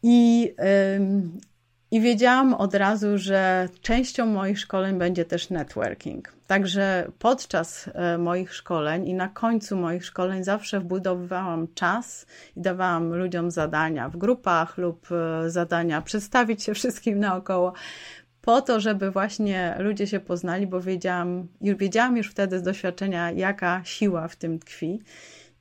[0.03, 0.53] I
[1.91, 6.33] i wiedziałam od razu, że częścią moich szkoleń będzie też networking.
[6.47, 12.25] Także podczas e, moich szkoleń i na końcu moich szkoleń zawsze wbudowywałam czas
[12.55, 17.73] i dawałam ludziom zadania w grupach lub e, zadania przedstawić się wszystkim naokoło,
[18.41, 23.31] po to, żeby właśnie ludzie się poznali, bo wiedziałam, już wiedziałam już wtedy z doświadczenia,
[23.31, 25.01] jaka siła w tym tkwi.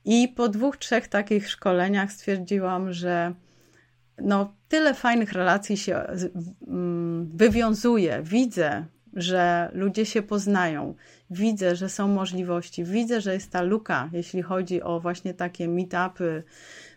[0.05, 3.33] I po dwóch, trzech takich szkoleniach stwierdziłam, że
[4.23, 6.03] no, tyle fajnych relacji się
[6.67, 8.21] mm, wywiązuje.
[8.23, 10.95] Widzę, że ludzie się poznają,
[11.29, 16.43] widzę, że są możliwości, widzę, że jest ta luka, jeśli chodzi o właśnie takie meetupy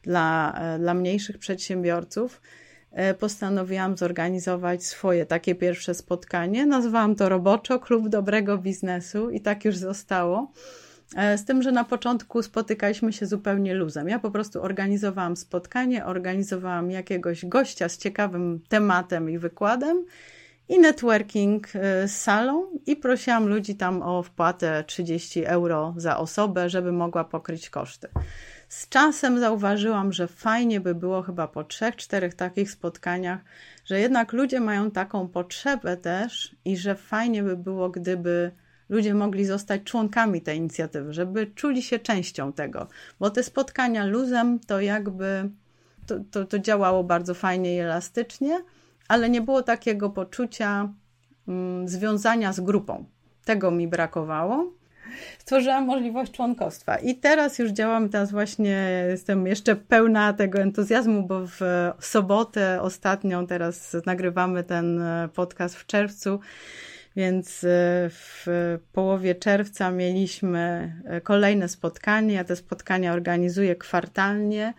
[0.03, 2.41] dla, e, dla mniejszych przedsiębiorców.
[2.93, 6.66] E, postanowiłam zorganizować swoje takie pierwsze spotkanie.
[6.66, 10.53] Nazwałam to roboczo Klub Dobrego Biznesu i tak już zostało.
[11.16, 14.09] E, z tym, że na początku spotykaliśmy się zupełnie luzem.
[14.09, 20.05] Ja po prostu organizowałam spotkanie, organizowałam jakiegoś gościa z ciekawym tematem i wykładem
[20.68, 26.70] i networking e, z salą i prosiłam ludzi tam o wpłatę 30 euro za osobę,
[26.70, 28.09] żeby mogła pokryć koszty.
[28.68, 33.40] Z czasem zauważyłam, że fajnie by było chyba po trzech, czterech takich spotkaniach,
[33.84, 38.52] że jednak ludzie mają taką potrzebę też i że fajnie by było, gdyby
[38.95, 42.86] ludzie mogli zostać członkami tej inicjatywy, żeby czuli się częścią tego,
[43.20, 45.51] bo te spotkania luzem to jakby
[46.07, 48.61] to, to, to działało bardzo fajnie i elastycznie,
[49.09, 50.88] ale nie było takiego poczucia
[51.49, 53.05] mm, związania z grupą.
[53.45, 54.72] Tego mi brakowało.
[55.38, 61.47] Stworzyłam możliwość członkostwa i teraz już działam, teraz właśnie jestem jeszcze pełna tego entuzjazmu, bo
[61.47, 61.61] w
[62.01, 65.01] sobotę ostatnią, teraz nagrywamy ten
[65.34, 66.40] podcast w czerwcu,
[67.17, 67.69] więc e,
[68.11, 68.47] w
[68.93, 72.35] połowie czerwca mieliśmy e, kolejne spotkanie.
[72.35, 74.75] Ja te spotkania organizuję kwartalnie.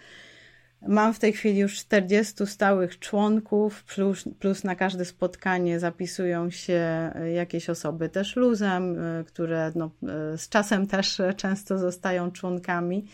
[0.87, 7.11] Mam w tej chwili już 40 stałych członków, plus, plus na każde spotkanie zapisują się
[7.33, 9.91] jakieś osoby też luzem, które no,
[10.37, 13.05] z czasem też często zostają członkami.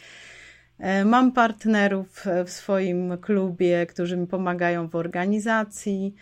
[1.05, 6.15] Mam partnerów w swoim klubie, którzy mi pomagają w organizacji.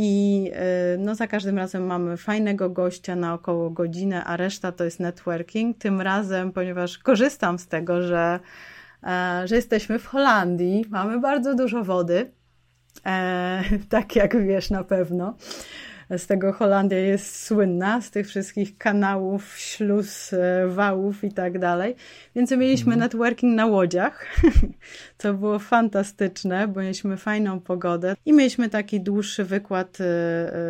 [0.00, 0.50] I
[0.98, 5.78] no, za każdym razem mamy fajnego gościa na około godzinę, a reszta to jest networking.
[5.78, 8.40] Tym razem, ponieważ korzystam z tego, że
[9.02, 12.30] E, że jesteśmy w Holandii, mamy bardzo dużo wody,
[13.06, 15.36] e, tak jak wiesz na pewno.
[16.16, 21.96] Z tego Holandia jest słynna, z tych wszystkich kanałów, śluz, e, wałów i tak dalej.
[22.36, 23.00] Więc mieliśmy mhm.
[23.00, 24.26] networking na łodziach,
[25.18, 30.04] co było fantastyczne, bo mieliśmy fajną pogodę i mieliśmy taki dłuższy wykład e,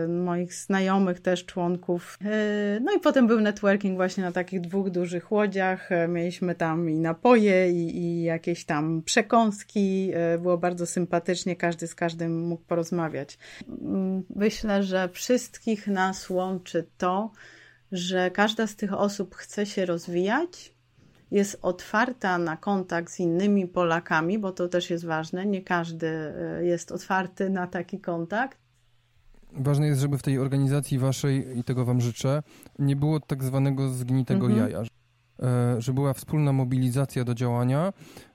[0.05, 2.19] e, moich znajomych też członków.
[2.81, 5.89] No i potem był networking właśnie na takich dwóch dużych łodziach.
[6.09, 10.13] Mieliśmy tam i napoje, i, i jakieś tam przekąski.
[10.43, 13.39] Było bardzo sympatycznie, każdy z każdym mógł porozmawiać.
[14.37, 17.31] Myślę, że wszystkich nas łączy to,
[17.93, 20.75] że każda z tych osób chce się rozwijać,
[21.31, 25.47] jest otwarta na kontakt z innymi Polakami, bo to też jest ważne.
[25.47, 28.59] Nie każdy e, jest otwarty na taki kontakt.
[29.53, 32.43] Ważne jest, żeby w tej organizacji waszej, i tego wam życzę,
[32.79, 34.71] nie było tak zwanego zgnitego mhm.
[34.71, 34.89] jaja.
[35.43, 37.93] E, że była wspólna mobilizacja do działania,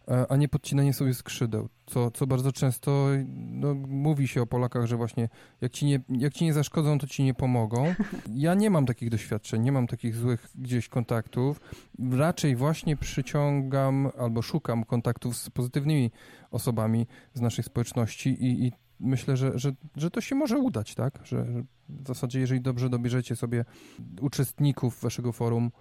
[0.07, 4.85] e, a nie podcinanie sobie skrzydeł, co, co bardzo często no, mówi się o Polakach,
[4.85, 5.29] że właśnie
[5.61, 7.95] jak ci, nie, jak ci nie zaszkodzą, to ci nie pomogą.
[8.33, 11.61] Ja nie mam takich doświadczeń, nie mam takich złych gdzieś kontaktów.
[12.11, 16.11] Raczej właśnie przyciągam albo szukam kontaktów z pozytywnymi
[16.51, 18.71] osobami z naszej społeczności i, i
[19.03, 21.19] myślę, że, że, że to się może udać, tak?
[21.23, 21.45] Że,
[21.89, 23.65] w zasadzie, jeżeli dobrze dobierzecie sobie
[24.21, 25.71] uczestników waszego forum,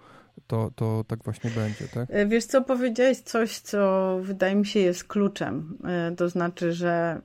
[0.47, 2.09] to, to tak właśnie będzie, tak?
[2.11, 5.77] E, wiesz co, powiedziałeś coś, co wydaje mi się jest kluczem.
[5.83, 7.21] E, to znaczy, że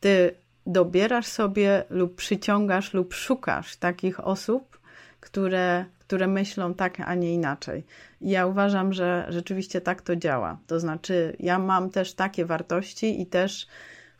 [0.00, 0.34] ty
[0.66, 4.80] dobierasz sobie lub przyciągasz lub szukasz takich osób,
[5.20, 7.84] które, które myślą tak, a nie inaczej.
[8.20, 10.58] I ja uważam, że rzeczywiście tak to działa.
[10.66, 13.66] To znaczy, ja mam też takie wartości i też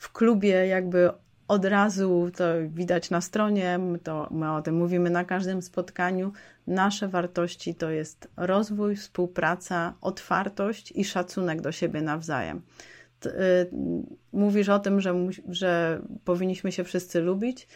[0.00, 1.10] w klubie jakby
[1.48, 6.32] od razu to widać na stronie, to my o tym mówimy na każdym spotkaniu.
[6.66, 12.62] Nasze wartości to jest rozwój, współpraca, otwartość i szacunek do siebie nawzajem.
[13.26, 13.30] Y,
[14.32, 15.14] mówisz o tym, że,
[15.48, 17.68] że powinniśmy się wszyscy lubić.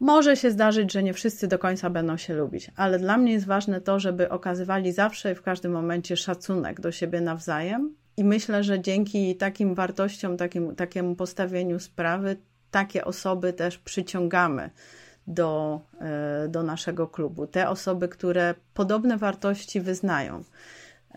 [0.00, 3.46] Może się zdarzyć, że nie wszyscy do końca będą się lubić, ale dla mnie jest
[3.46, 7.94] ważne to, żeby okazywali zawsze i w każdym momencie szacunek do siebie nawzajem.
[8.18, 12.36] I myślę, że dzięki takim wartościom, takim, takiemu postawieniu sprawy,
[12.70, 14.70] takie osoby też przyciągamy
[15.26, 17.46] do, e, do naszego klubu.
[17.46, 20.42] Te osoby, które podobne wartości wyznają.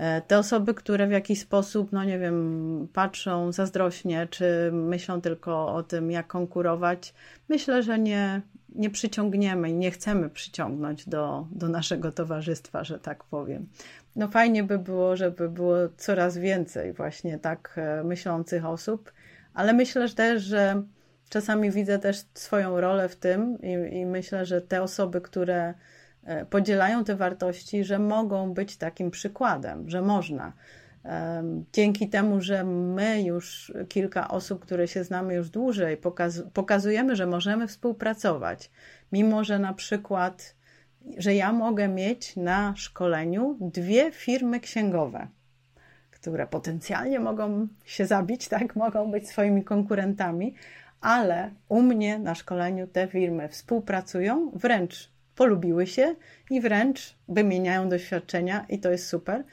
[0.01, 5.73] E, te osoby, które w jakiś sposób, no nie wiem, patrzą zazdrośnie, czy myślą tylko
[5.73, 7.13] o tym, jak konkurować,
[7.49, 8.41] myślę, że nie,
[8.75, 13.67] nie przyciągniemy i nie chcemy przyciągnąć do, do naszego towarzystwa, że tak powiem.
[14.15, 19.11] No fajnie by było, żeby było coraz więcej właśnie tak e, myślących osób,
[19.53, 20.83] ale myślę też, że
[21.29, 25.73] czasami widzę też swoją rolę w tym i, i myślę, że te osoby, które
[26.49, 30.53] podzielają te wartości, że mogą być takim przykładem, że można.
[31.73, 37.25] Dzięki temu, że my już kilka osób, które się znamy już dłużej, pokaz pokazujemy, że
[37.25, 38.71] możemy współpracować,
[39.11, 40.55] mimo że na przykład,
[41.17, 45.27] że ja mogę mieć na szkoleniu dwie firmy księgowe,
[46.11, 50.55] które potencjalnie mogą się zabić, tak, mogą być swoimi konkurentami,
[51.01, 56.15] ale u mnie na szkoleniu te firmy współpracują, wręcz polubiły się
[56.49, 59.43] i wręcz wymieniają doświadczenia i to jest super.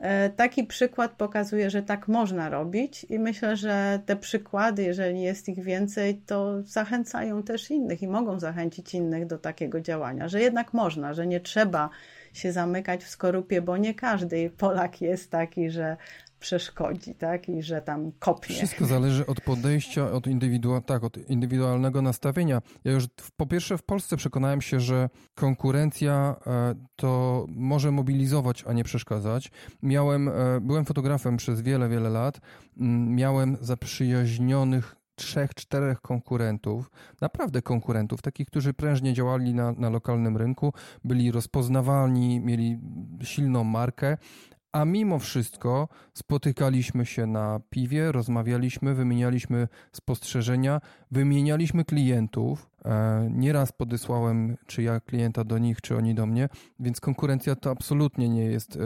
[0.00, 5.48] E, taki przykład pokazuje, że tak można robić, i myślę, że te przykłady, jeżeli jest
[5.48, 10.74] ich więcej, to zachęcają też innych i mogą zachęcić innych do takiego działania, że jednak
[10.74, 11.90] można, że nie trzeba
[12.32, 15.96] się zamykać w skorupie, bo nie każdy Polak jest taki, że
[16.40, 17.48] przeszkodzi, tak?
[17.48, 18.56] I że tam kopnie.
[18.56, 22.62] Wszystko zależy od podejścia, od, indywidua tak, od indywidualnego nastawienia.
[22.84, 23.04] Ja już
[23.36, 29.50] po pierwsze w Polsce przekonałem się, że konkurencja e, to może mobilizować, a nie przeszkadzać.
[29.82, 32.40] Miałem, e, byłem fotografem przez wiele, wiele lat.
[33.06, 40.72] Miałem zaprzyjaźnionych trzech, czterech konkurentów, naprawdę konkurentów, takich, którzy prężnie działali na, na lokalnym rynku,
[41.04, 42.78] byli rozpoznawalni, mieli
[43.22, 44.16] silną markę,
[44.72, 52.70] a mimo wszystko spotykaliśmy się na piwie, rozmawialiśmy, wymienialiśmy spostrzeżenia, wymienialiśmy klientów.
[52.84, 56.48] E, nieraz podesłałem, czy ja klienta do nich, czy oni do mnie,
[56.80, 58.78] więc konkurencja to absolutnie nie jest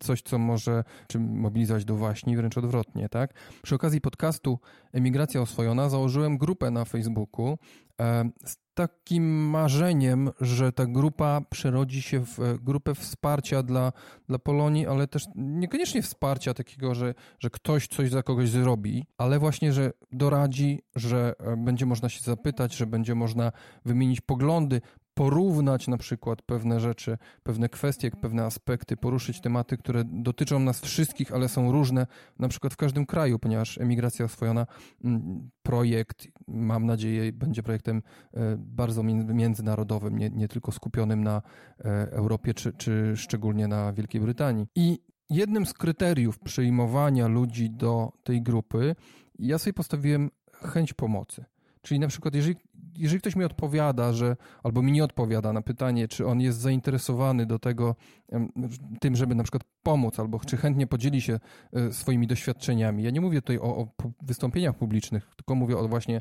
[0.00, 3.34] coś, co może czy mobilizować do waśni, wręcz odwrotnie, tak?
[3.62, 4.58] Przy okazji podcastu
[4.92, 7.58] Emigracja Oswojona założyłem grupę na Facebooku
[8.00, 8.30] e,
[8.76, 13.92] takim marzeniem, że ta grupa przerodzi się w e, grupę wsparcia dla,
[14.28, 19.38] dla Polonii, ale też niekoniecznie wsparcia takiego, że, że ktoś coś za kogoś zrobi, ale
[19.38, 23.52] właśnie, że doradzi, że e, będzie można się zapytać, że będzie można
[23.84, 24.80] wymienić poglądy,
[25.16, 31.32] porównać na przykład pewne rzeczy, pewne kwestie, pewne aspekty, poruszyć tematy, które dotyczą nas wszystkich,
[31.32, 32.06] ale są różne,
[32.38, 34.66] na przykład w każdym kraju, ponieważ emigracja oswojona,
[35.04, 38.02] mm, projekt, mam nadzieję, będzie projektem
[38.34, 41.42] e, bardzo międzynarodowym, nie, nie tylko skupionym na
[41.78, 44.66] e, Europie czy, czy szczególnie na Wielkiej Brytanii.
[44.74, 44.98] I
[45.30, 48.96] jednym z kryteriów przyjmowania ludzi do tej grupy,
[49.38, 51.44] ja sobie postawiłem chęć pomocy.
[51.82, 52.56] Czyli na przykład, jeżeli
[52.98, 57.46] jeżeli ktoś mi odpowiada, że albo mi nie odpowiada na pytanie, czy on jest zainteresowany
[57.46, 57.96] do tego,
[59.00, 61.40] tym, żeby na przykład pomóc, albo czy chętnie podzieli się
[61.72, 63.02] e, swoimi doświadczeniami.
[63.02, 63.88] Ja nie mówię tutaj o, o
[64.22, 66.20] wystąpieniach publicznych, tylko mówię o właśnie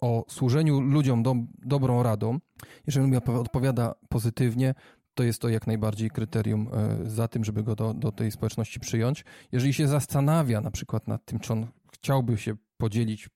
[0.00, 2.38] o służeniu ludziom do, dobrą radą.
[2.86, 4.74] Jeżeli mi odpowiada pozytywnie,
[5.14, 8.80] to jest to jak najbardziej kryterium e, za tym, żeby go do, do tej społeczności
[8.80, 9.24] przyjąć.
[9.52, 13.30] Jeżeli się zastanawia na przykład nad tym, czy on chciałby się podzielić,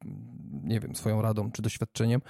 [0.62, 2.20] nie wiem, swoją radą czy doświadczeniem,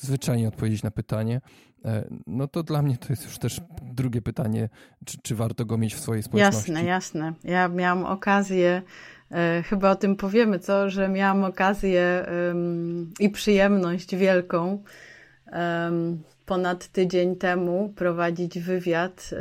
[0.00, 1.40] zwyczajnie odpowiedzieć na pytanie,
[1.84, 4.68] e, no to dla mnie to jest już też drugie pytanie,
[5.04, 6.72] czy, czy warto go mieć w swojej społeczności.
[6.72, 7.32] Jasne, jasne.
[7.44, 8.82] Ja miałam okazję,
[9.30, 12.26] e, chyba o tym powiemy, co, że miałam okazję
[13.20, 14.82] i przyjemność wielką
[16.46, 19.36] ponad tydzień temu prowadzić wywiad e,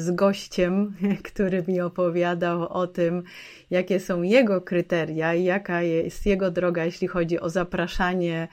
[0.00, 0.94] z gościem,
[1.32, 3.22] który mi opowiadał o tym,
[3.70, 8.48] jakie są jego kryteria i jaka jest jego droga, jeśli chodzi o zapraszanie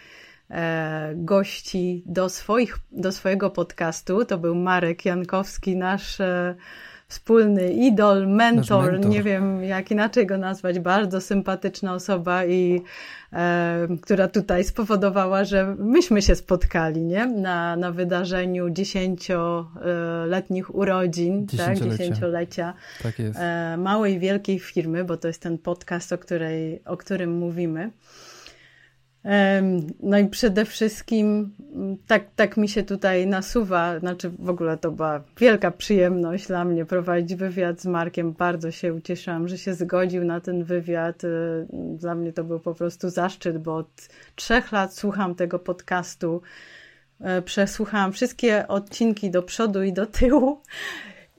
[1.15, 4.25] gości do, swoich, do swojego podcastu.
[4.25, 6.55] To był Marek Jankowski, nasz e,
[7.07, 12.81] wspólny idol, mentor, mentor, nie wiem jak inaczej go nazwać, bardzo sympatyczna osoba i
[13.33, 17.25] e, która tutaj spowodowała, że myśmy się spotkali, nie?
[17.25, 21.79] Na, na wydarzeniu dziesięcioletnich urodzin, tak?
[21.79, 22.73] dziesięciolecia
[23.03, 27.91] tak, e, małej, wielkiej firmy, bo to jest ten podcast, o, której, o którym mówimy.
[29.99, 34.91] No i przede wszystkim mm, tak, tak mi się tutaj nasuwa, znaczy w ogóle to
[34.91, 38.33] była wielka przyjemność dla mnie prowadzić wywiad z Markiem.
[38.33, 41.23] Bardzo się ucieszyłam, że się zgodził na ten wywiad.
[41.23, 46.41] Y, dla mnie to był po prostu zaszczyt, bo od trzech lat słucham tego podcastu.
[47.21, 50.61] E, przesłuchałam wszystkie odcinki do przodu i do tyłu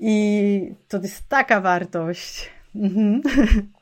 [0.00, 2.50] i to jest taka wartość.
[2.74, 3.22] Mhm.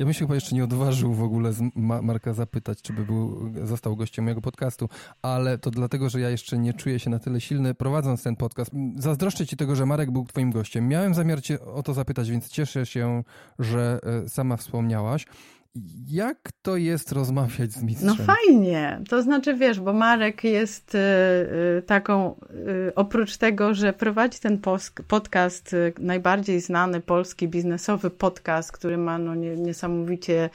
[0.00, 1.62] Ja bym się chyba jeszcze nie odważył w ogóle z
[2.02, 4.88] Marka zapytać, czy by był, został gościem mojego podcastu,
[5.22, 8.70] ale to dlatego, że ja jeszcze nie czuję się na tyle silny prowadząc ten podcast.
[8.96, 10.88] Zazdroszczę ci tego, że Marek był twoim gościem.
[10.88, 13.24] Miałem zamiar cię o to zapytać, więc cieszę się,
[13.58, 15.26] że e, sama wspomniałaś.
[16.08, 18.08] Jak to jest rozmawiać z mistrzem?
[18.08, 19.00] No fajnie.
[19.08, 20.98] To znaczy, wiesz, bo Marek jest y,
[21.78, 22.34] y, taką,
[22.88, 24.60] y, oprócz tego, że prowadzi ten
[25.08, 30.50] podcast, najbardziej znany polski biznesowy podcast, który ma no, niesamowicie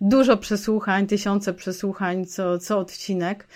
[0.00, 3.46] dużo przesłuchań, tysiące przesłuchań co, co odcinek,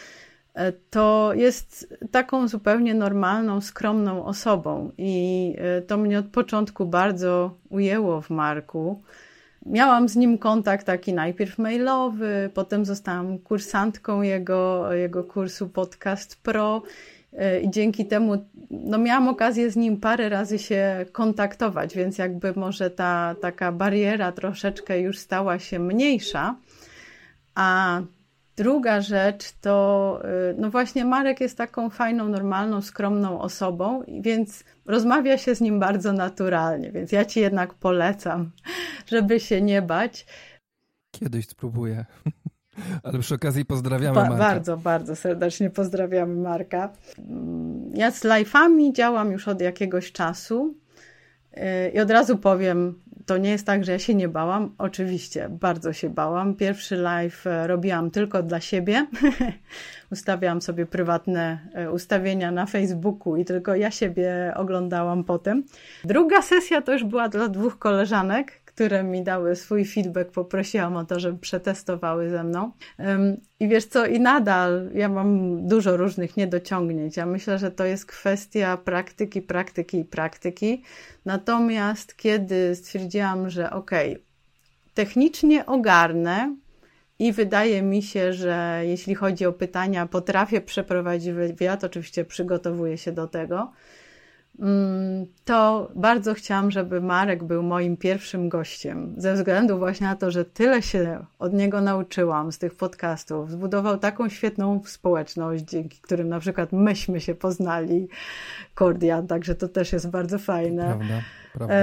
[0.90, 4.92] to jest taką zupełnie normalną, skromną osobą.
[4.98, 5.54] I
[5.86, 9.02] to mnie od początku bardzo ujęło w Marku
[9.66, 16.82] miałam z nim kontakt taki najpierw mailowy, potem zostałam kursantką jego, jego kursu Podcast Pro
[17.32, 22.52] e, i dzięki temu no, miałam okazję z nim parę razy się kontaktować, więc jakby
[22.56, 26.56] może ta taka bariera troszeczkę już stała się mniejsza.
[27.54, 28.00] A
[28.56, 35.38] Druga rzecz to, y, no właśnie, Marek jest taką fajną, normalną, skromną osobą, więc rozmawia
[35.38, 38.50] się z nim bardzo naturalnie, więc ja ci jednak polecam,
[39.12, 40.26] żeby się nie bać.
[41.10, 42.04] Kiedyś spróbuję.
[43.02, 44.36] Ale przy okazji pozdrawiamy Marka.
[44.36, 46.92] Bardzo, bardzo serdecznie pozdrawiamy Marka.
[47.18, 50.74] Mm, ja z live'ami działam już od jakiegoś czasu
[51.56, 51.60] y,
[51.94, 54.74] i od razu powiem, to nie jest tak, że ja się nie bałam.
[54.78, 56.54] Oczywiście, bardzo się bałam.
[56.54, 59.06] Pierwszy live e, robiłam tylko dla siebie.
[60.12, 65.64] Ustawiałam sobie prywatne e, ustawienia na Facebooku i tylko ja siebie oglądałam potem.
[66.04, 71.04] Druga sesja to już była dla dwóch koleżanek, które mi dały swój feedback, poprosiłam o
[71.04, 72.72] to, żeby przetestowały ze mną.
[73.60, 77.16] I wiesz co, i nadal ja mam dużo różnych niedociągnięć.
[77.16, 80.82] Ja myślę, że to jest kwestia praktyki, praktyki i praktyki.
[81.24, 84.24] Natomiast kiedy stwierdziłam, że okej, okay,
[84.94, 86.56] technicznie ogarnę,
[87.18, 93.12] i wydaje mi się, że jeśli chodzi o pytania, potrafię przeprowadzić wywiad, oczywiście przygotowuję się
[93.12, 93.72] do tego.
[94.58, 100.30] Mm, to bardzo chciałam, żeby Marek był moim pierwszym gościem, ze względu właśnie na to,
[100.30, 103.50] że tyle się od niego nauczyłam z tych podcastów.
[103.50, 108.08] Zbudował taką świetną społeczność, dzięki którym na przykład myśmy się poznali,
[108.74, 110.84] Kordian, także to też jest bardzo fajne.
[110.84, 111.20] Prawda,
[111.52, 111.74] prawda.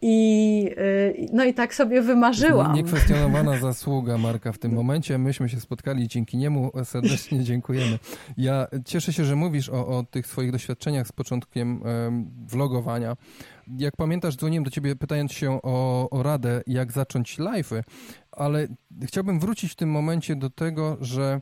[0.00, 2.74] I, y, no i tak sobie wymarzyłam.
[2.74, 5.18] Niekwestionowana zasługa Marka w tym momencie.
[5.18, 6.72] Myśmy się spotkali dzięki niemu.
[6.84, 7.98] Serdecznie dziękujemy.
[8.36, 11.82] Ja cieszę się, że mówisz o, o tych swoich doświadczeniach z początkiem
[12.46, 13.16] vlogowania.
[13.78, 17.82] Jak pamiętasz, dzwoniłem do ciebie pytając się o, o radę, jak zacząć live'y,
[18.32, 18.68] ale
[19.02, 21.40] chciałbym wrócić w tym momencie do tego, że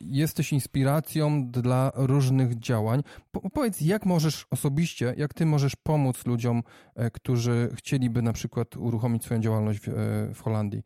[0.00, 3.02] jesteś inspiracją dla różnych działań.
[3.30, 6.62] Po, powiedz, jak możesz osobiście, jak ty możesz pomóc ludziom,
[6.94, 9.92] e, którzy chcieliby na przykład uruchomić swoją działalność w, e,
[10.34, 10.82] w Holandii?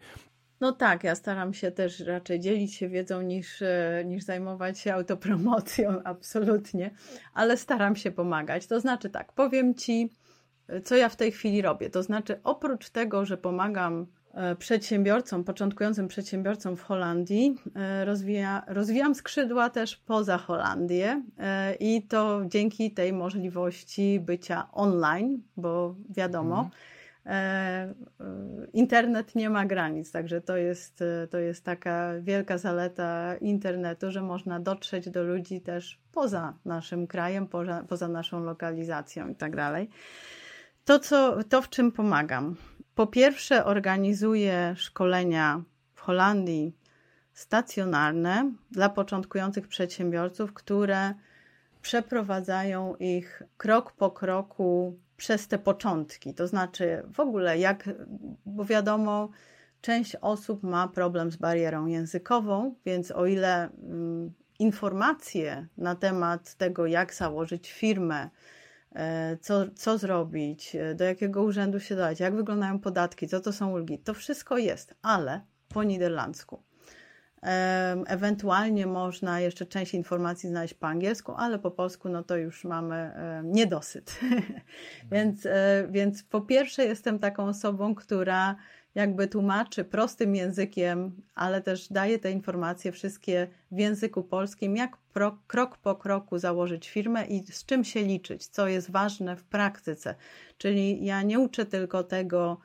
[0.61, 3.63] No tak, ja staram się też raczej dzielić się wiedzą niż,
[4.05, 6.91] niż zajmować się autopromocją, absolutnie,
[7.35, 8.67] ale staram się pomagać.
[8.67, 10.11] To znaczy tak, powiem Ci,
[10.85, 11.91] co ja w tej chwili robię.
[11.91, 14.07] To znaczy, oprócz tego, że pomagam
[14.37, 17.57] E, przedsiębiorcom, początkującym przedsiębiorcom w Holandii.
[17.77, 25.43] E, rozwija, rozwijam skrzydła też poza Holandię e, i to dzięki tej możliwości bycia online,
[25.57, 26.71] bo wiadomo,
[27.27, 27.95] mhm.
[28.73, 34.61] internet nie ma granic, także to jest, to jest taka wielka zaleta internetu, że można
[34.61, 39.91] dotrzeć do ludzi też poza naszym krajem, poza, poza naszą lokalizacją i tak dalej.
[40.85, 42.57] To, co, to, w czym pomagam.
[42.97, 45.63] Po pierwsze, organizuje szkolenia
[45.95, 46.77] w Holandii
[47.33, 51.15] stacjonarne dla początkujących przedsiębiorców, które
[51.83, 56.35] przeprowadzają ich krok po kroku przez te początki.
[56.35, 57.89] To znaczy, w ogóle, jak,
[58.47, 59.29] bo wiadomo,
[59.81, 66.87] część osób ma problem z barierą językową, więc o ile mm, informacje na temat tego,
[66.87, 68.31] jak założyć firmę,
[69.41, 73.73] co, co zrobić, e, do jakiego urzędu się dać, jak wyglądają podatki, co to są
[73.73, 73.99] ulgi.
[73.99, 76.63] To wszystko jest, ale po niderlandzku.
[78.07, 83.13] Ewentualnie można jeszcze część informacji znaleźć po angielsku, ale po polsku no to już mamy
[83.45, 84.21] niedosyt.
[85.13, 88.57] więc, e, więc po pierwsze jestem taką osobą, która
[88.97, 95.39] jakby tłumaczy prostym językiem, ale też daje te informacje wszystkie w języku polskim, jak pro,
[95.47, 100.15] krok po kroku założyć firmę i z czym się liczyć, co jest ważne w praktyce.
[100.59, 102.61] Czyli ja nie uczę tylko tego,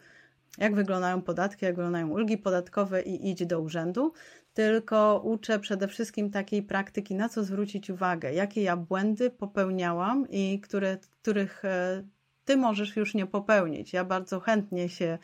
[0.58, 4.14] jak wyglądają podatki, jak wyglądają ulgi podatkowe i idź do urzędu,
[4.54, 10.60] tylko uczę przede wszystkim takiej praktyki, na co zwrócić uwagę, jakie ja błędy popełniałam i
[10.64, 12.04] które, których e,
[12.46, 13.94] ty możesz już nie popełnić.
[13.94, 15.18] Ja bardzo chętnie się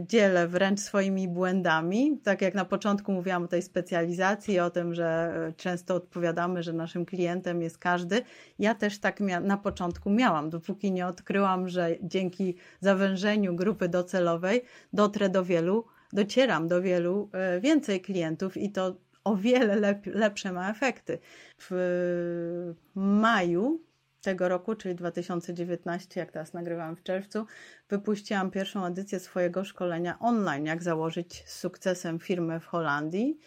[0.00, 2.18] dzielę wręcz swoimi błędami.
[2.24, 6.72] Tak jak na początku mówiłam o tej specjalizacji, o tym, że e, często odpowiadamy, że
[6.72, 8.22] naszym klientem jest każdy.
[8.58, 15.28] Ja też tak na początku miałam, dopóki nie odkryłam, że dzięki zawężeniu grupy docelowej dotrę
[15.28, 20.70] do wielu, docieram do wielu e, więcej klientów i to o wiele lep lepsze ma
[20.70, 21.18] efekty.
[21.58, 23.80] W maju
[24.22, 27.46] tego roku, czyli 2019, jak teraz nagrywam w czerwcu,
[27.88, 33.38] wypuściłam pierwszą edycję swojego szkolenia online, jak założyć z sukcesem firmę w Holandii.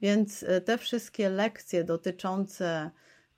[0.00, 2.90] Więc e, te wszystkie lekcje dotyczące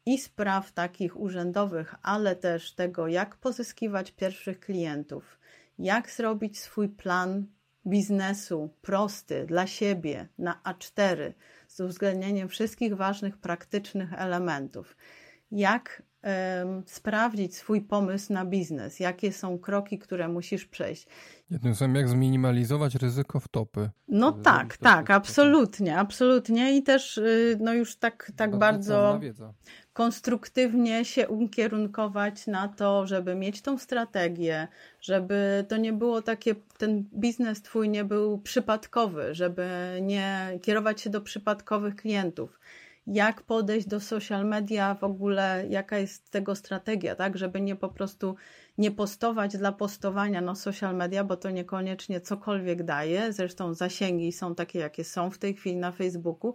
[0.06, 5.38] i spraw takich urzędowych, ale też tego, jak pozyskiwać pierwszych klientów,
[5.78, 7.46] jak zrobić swój plan
[7.86, 11.32] biznesu prosty dla siebie na A4
[11.68, 14.96] z uwzględnieniem wszystkich ważnych praktycznych elementów,
[15.50, 16.02] jak
[16.86, 21.06] sprawdzić swój pomysł na biznes, jakie są kroki, które musisz przejść.
[21.50, 23.90] Jednym słowem, jak zminimalizować ryzyko wtopy.
[24.08, 26.76] No tak, tak, absolutnie, absolutnie.
[26.76, 29.20] I też y, no już tak, tak bardzo
[29.92, 34.68] konstruktywnie się ukierunkować na to, żeby mieć tą strategię,
[35.00, 39.68] żeby to nie było takie, ten biznes twój nie był przypadkowy, żeby
[40.02, 42.60] nie kierować się do przypadkowych klientów
[43.06, 47.88] jak podejść do social media, w ogóle jaka jest tego strategia, tak, żeby nie po
[47.88, 48.36] prostu
[48.78, 53.32] nie postować dla postowania na social media, bo to niekoniecznie cokolwiek daje.
[53.32, 56.54] Zresztą zasięgi są takie, jakie są w tej chwili na Facebooku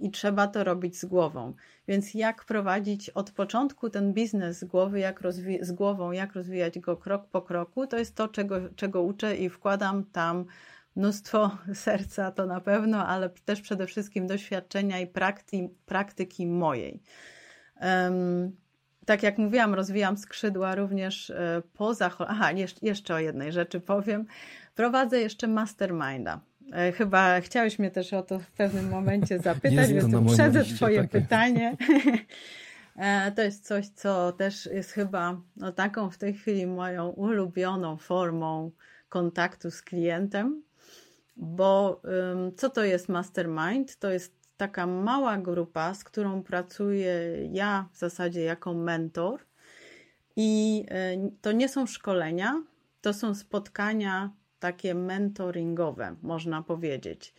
[0.00, 1.54] i trzeba to robić z głową.
[1.88, 5.20] Więc jak prowadzić od początku ten biznes z głowy, jak
[5.60, 9.48] z głową, jak rozwijać go krok po kroku, to jest to, czego, czego uczę i
[9.48, 10.44] wkładam tam
[10.96, 17.02] mnóstwo serca, to na pewno, ale też przede wszystkim doświadczenia i praktyki, praktyki mojej.
[19.06, 22.10] Tak jak mówiłam, rozwijam skrzydła również e, poza.
[22.18, 22.50] Aha,
[22.82, 24.26] jeszcze o jednej rzeczy powiem.
[24.74, 26.40] Prowadzę jeszcze masterminda.
[26.72, 31.20] E, chyba chciałeś mnie też o to w pewnym momencie zapytać, więc uprzedzę Twoje takie.
[31.20, 31.76] pytanie.
[32.96, 37.96] E, to jest coś, co też jest chyba no, taką w tej chwili moją ulubioną
[37.96, 38.70] formą
[39.08, 40.62] kontaktu z klientem,
[41.36, 42.02] bo
[42.56, 43.96] co to jest mastermind?
[43.96, 47.14] To jest taka mała grupa, z którą pracuję
[47.52, 49.40] ja w zasadzie jako mentor.
[50.36, 52.62] I e, to nie są szkolenia,
[53.00, 57.34] to są spotkania takie mentoringowe, można powiedzieć.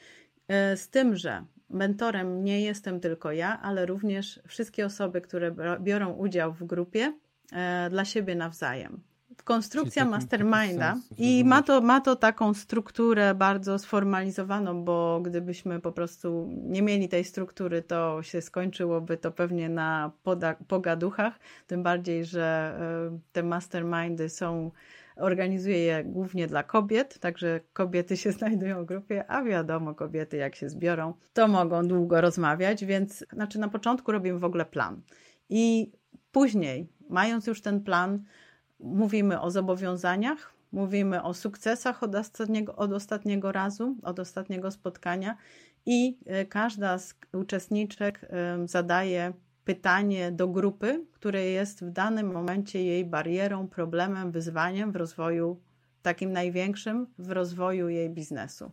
[0.48, 6.14] E, z tym, że mentorem nie jestem tylko ja, ale również wszystkie osoby, które biorą
[6.14, 7.14] udział w grupie
[7.52, 9.04] e, dla siebie nawzajem
[9.44, 16.50] konstrukcja masterminda i ma to, ma to taką strukturę bardzo sformalizowaną, bo gdybyśmy po prostu
[16.52, 22.78] nie mieli tej struktury, to się skończyłoby to pewnie na poda, pogaduchach, tym bardziej, że
[23.12, 24.72] e, te mastermindy są
[25.16, 30.56] Organizuję je głównie dla kobiet, także kobiety się znajdują w grupie, a wiadomo, kobiety jak
[30.56, 35.02] się zbiorą, to mogą długo rozmawiać, więc znaczy na początku robimy w ogóle plan.
[35.50, 35.92] I
[36.32, 38.24] później, mając już ten plan,
[38.84, 45.38] mówimy o zobowiązaniach, mówimy o sukcesach od ostatniego, od ostatniego razu, od ostatniego spotkania
[45.86, 48.26] i e, każda z uczestniczek
[48.66, 49.34] zadaje
[49.66, 55.60] pytanie do grupy, które jest w danym momencie jej barierą, problemem, wyzwaniem w rozwoju,
[56.02, 58.72] takim największym w rozwoju jej biznesu.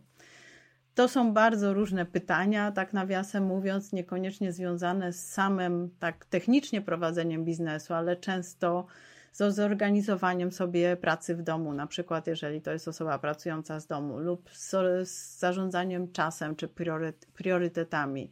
[0.95, 7.45] To są bardzo różne pytania, tak nawiasem mówiąc, niekoniecznie związane z samym tak technicznie prowadzeniem
[7.45, 8.85] biznesu, ale często
[9.31, 14.19] z zorganizowaniem sobie pracy w domu, na przykład jeżeli to jest osoba pracująca z domu,
[14.19, 14.69] lub z,
[15.09, 16.69] z zarządzaniem czasem czy
[17.33, 18.29] priorytetami,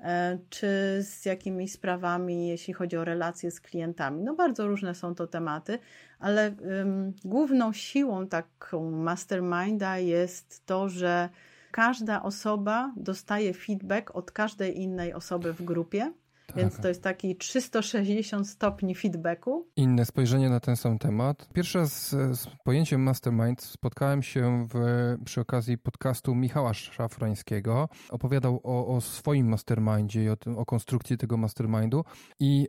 [0.00, 0.66] e, czy
[1.02, 4.22] z jakimiś sprawami, jeśli chodzi o relacje z klientami.
[4.22, 5.78] No bardzo różne są to tematy,
[6.18, 11.28] ale um, główną siłą taką masterminda jest to, że
[11.70, 16.12] każda osoba dostaje feedback od każdej innej osoby w grupie
[16.52, 16.62] tak.
[16.62, 19.66] Więc to jest taki 360 stopni feedbacku.
[19.76, 21.48] Inne spojrzenie na ten sam temat.
[21.52, 24.76] Pierwszy raz z, z pojęciem mastermind spotkałem się w,
[25.24, 27.88] przy okazji podcastu Michała Szafrańskiego.
[28.10, 32.04] Opowiadał o, o swoim mastermindzie i o, tym, o konstrukcji tego mastermindu.
[32.40, 32.68] I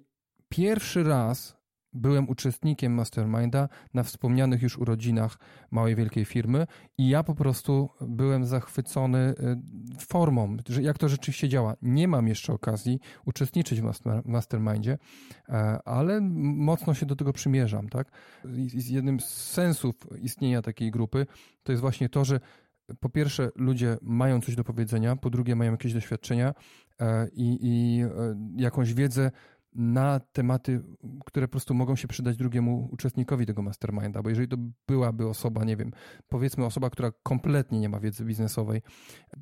[0.50, 1.61] pierwszy raz
[1.94, 5.38] byłem uczestnikiem Masterminda na wspomnianych już urodzinach
[5.72, 6.68] małej wielkiej firmy
[6.98, 9.20] i ja po prostu byłem zachwycony
[10.00, 11.76] y, formą, jak to rzeczywiście działa.
[11.82, 13.86] Nie mam jeszcze okazji uczestniczyć w
[14.26, 14.98] Mastermindzie,
[15.50, 17.90] e, ale mocno się do tego przymierzam.
[17.90, 18.12] Tak?
[18.90, 21.26] Jednym z sensów istnienia takiej grupy
[21.64, 22.40] to jest właśnie to, że
[23.00, 26.54] po pierwsze ludzie mają coś do powiedzenia, po drugie mają jakieś doświadczenia
[27.00, 28.10] e, i, i e,
[28.56, 29.32] jakąś wiedzę
[29.76, 30.82] na tematy,
[31.26, 34.58] które po prostu mogą się przydać drugiemu uczestnikowi tego masterminda, bo jeżeli to
[34.88, 35.92] byłaby osoba, nie wiem,
[36.30, 38.82] powiedzmy osoba, która kompletnie nie ma wiedzy biznesowej,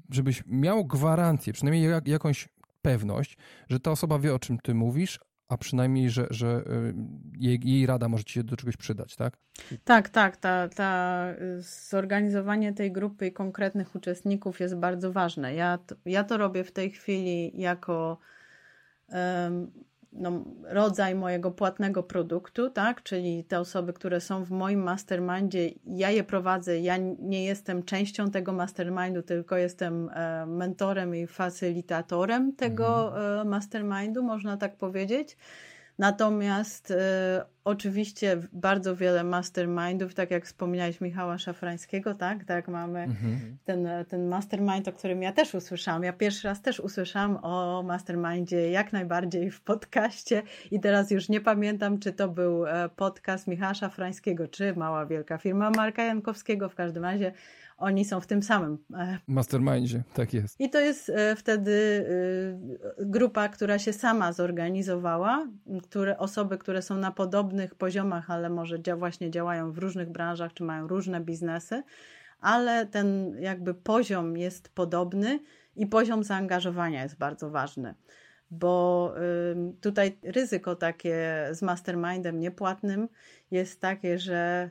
[0.09, 2.49] żebyś miał gwarancję, przynajmniej jak, jakąś
[2.81, 3.37] pewność,
[3.69, 5.19] że ta osoba wie, o czym ty mówisz,
[5.49, 6.93] a przynajmniej, że, że y,
[7.37, 9.37] jej, jej, rada może ci się do czegoś przydać, tak?
[9.83, 10.37] Tak, tak.
[10.37, 11.25] Ta, ta
[11.89, 15.55] zorganizowanie tej grupy i konkretnych uczestników jest bardzo ważne.
[15.55, 18.17] Ja, ja to robię w tej chwili jako
[19.07, 19.71] um,
[20.11, 23.03] no, rodzaj mojego płatnego produktu, tak?
[23.03, 28.31] Czyli te osoby, które są w moim mastermindzie, ja je prowadzę, ja nie jestem częścią
[28.31, 33.47] tego mastermindu, tylko jestem e, mentorem i facylitatorem tego mhm.
[33.47, 35.37] E, mastermindu, można tak powiedzieć.
[35.99, 36.95] Natomiast y,
[37.63, 43.57] oczywiście bardzo wiele mastermindów, tak jak wspomniałeś Michała Szafrańskiego, tak, tak, mamy mhm.
[43.65, 46.03] ten, ten mastermind, o którym ja też usłyszałam.
[46.03, 51.41] Ja pierwszy raz też usłyszałam o mastermindzie jak najbardziej w podcaście i teraz już nie
[51.41, 56.75] pamiętam, czy to był e, podcast Michała Szafrańskiego, czy Mała Wielka Firma Marka Jankowskiego, w
[56.75, 57.31] każdym razie
[57.79, 58.77] oni są w tym samym.
[58.93, 60.59] E, Mastermindzie, tak jest.
[60.59, 62.05] I to jest e, wtedy
[62.99, 65.47] e, grupa, która się sama zorganizowała,
[65.83, 70.63] które, osoby, które są na podobnych poziomach, ale może właśnie działają w różnych branżach, czy
[70.63, 71.83] mają różne biznesy,
[72.41, 75.39] ale ten jakby poziom jest podobny
[75.75, 77.95] i poziom zaangażowania jest bardzo ważny
[78.51, 79.13] bo
[79.81, 83.09] tutaj ryzyko takie z mastermindem niepłatnym
[83.51, 84.69] jest takie, że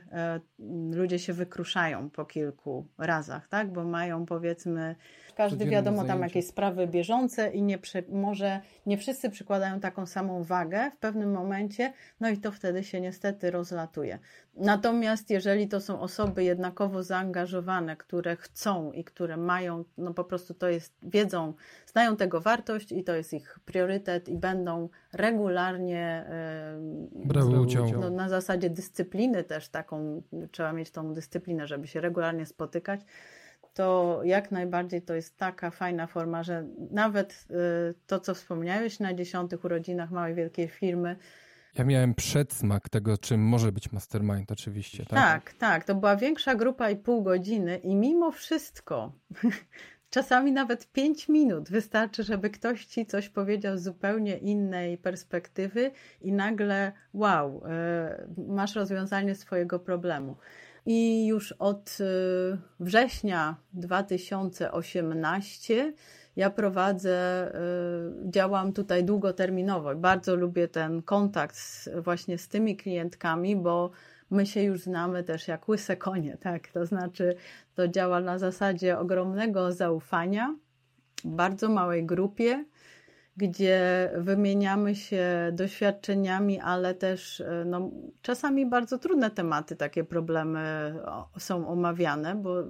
[0.91, 3.73] ludzie się wykruszają po kilku razach, tak?
[3.73, 4.95] Bo mają powiedzmy
[5.39, 10.43] każdy wiadomo tam jakieś sprawy bieżące i nie przy, może nie wszyscy przykładają taką samą
[10.43, 14.19] wagę w pewnym momencie, no i to wtedy się niestety rozlatuje.
[14.55, 20.53] Natomiast jeżeli to są osoby jednakowo zaangażowane, które chcą i które mają, no po prostu
[20.53, 21.53] to jest, wiedzą,
[21.85, 26.25] znają tego wartość i to jest ich priorytet i będą regularnie
[27.13, 27.91] brały udział.
[27.99, 30.21] No, na zasadzie dyscypliny też taką,
[30.51, 33.01] trzeba mieć tą dyscyplinę, żeby się regularnie spotykać
[33.79, 39.13] to jak najbardziej to jest taka fajna forma, że nawet y, to, co wspomniałeś na
[39.13, 41.15] dziesiątych urodzinach małej wielkiej firmy.
[41.77, 45.05] Ja miałem przedsmak tego, czym może być mastermind, oczywiście.
[45.05, 45.53] Tak, tak.
[45.53, 49.11] tak to była większa grupa i pół godziny, i mimo wszystko.
[50.09, 56.31] Czasami nawet pięć minut wystarczy, żeby ktoś ci coś powiedział z zupełnie innej perspektywy, i
[56.31, 57.63] nagle, wow,
[58.37, 60.37] y, masz rozwiązanie swojego problemu.
[60.91, 62.03] I już od y,
[62.79, 65.93] września 2018
[66.35, 67.51] ja prowadzę,
[68.27, 69.95] y, działam tutaj długoterminowo.
[69.95, 73.91] Bardzo lubię ten kontakt z, właśnie z tymi klientkami, bo
[74.29, 76.67] my się już znamy też jak łyse konie, tak?
[76.67, 77.35] To znaczy,
[77.75, 80.55] to działa na zasadzie ogromnego zaufania,
[81.25, 82.65] bardzo małej grupie
[83.39, 90.93] gdzie wymieniamy się doświadczeniami, ale też e, no, czasami bardzo trudne tematy, takie problemy
[91.37, 92.63] są omawiane, bo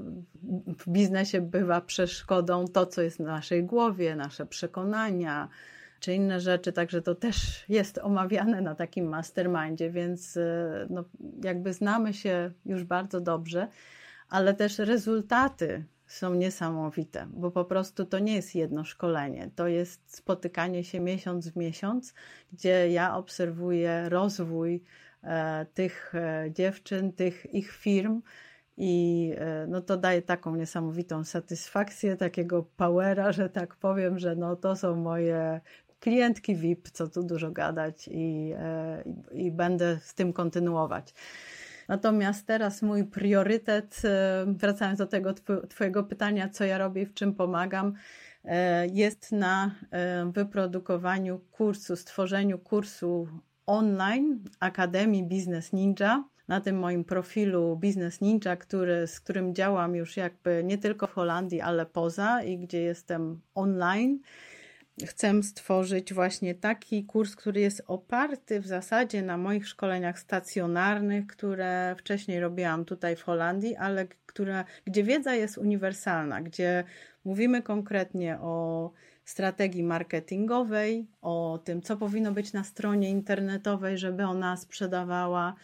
[0.80, 5.50] w biznesie bywa przeszkodą to, co jest w naszej głowie, nasze przekonania
[6.00, 11.04] czy inne rzeczy, także to też jest omawiane na takim mastermindzie, więc e, no,
[11.44, 13.68] jakby znamy się już bardzo dobrze,
[14.30, 20.16] ale też rezultaty są niesamowite, bo po prostu to nie jest jedno szkolenie, to jest
[20.16, 22.14] spotykanie się miesiąc w miesiąc,
[22.54, 24.84] gdzie ja obserwuję rozwój
[25.24, 28.22] e, tych e, dziewczyn, tych ich firm.
[28.78, 34.56] I e, no to daje taką niesamowitą satysfakcję, takiego powera, że tak powiem, że no
[34.56, 35.62] to są moje
[36.00, 38.54] klientki VIP, co tu dużo gadać i,
[39.34, 41.14] i, i będę z tym kontynuować.
[41.90, 45.34] Natomiast teraz mój priorytet, e, wracając do tego
[45.70, 47.94] Twojego pytania, co ja robię i w czym pomagam,
[48.46, 53.28] e, jest na e, wyprodukowaniu kursu, stworzeniu kursu
[53.66, 56.24] online Akademii Business Ninja.
[56.48, 61.14] Na tym moim profilu Business Ninja, który, z którym działam już jakby nie tylko w
[61.14, 64.20] Holandii, ale poza i gdzie jestem online
[65.06, 71.96] chcę stworzyć właśnie taki kurs, który jest oparty w zasadzie na moich szkoleniach stacjonarnych, które
[72.00, 76.84] wcześniej robiłam tutaj w Holandii, ale która, gdzie wiedza jest uniwersalna, gdzie
[77.26, 78.92] mówimy konkretnie o
[79.26, 85.56] strategii marketingowej, o tym, co powinno być na stronie internetowej, żeby ona sprzedawała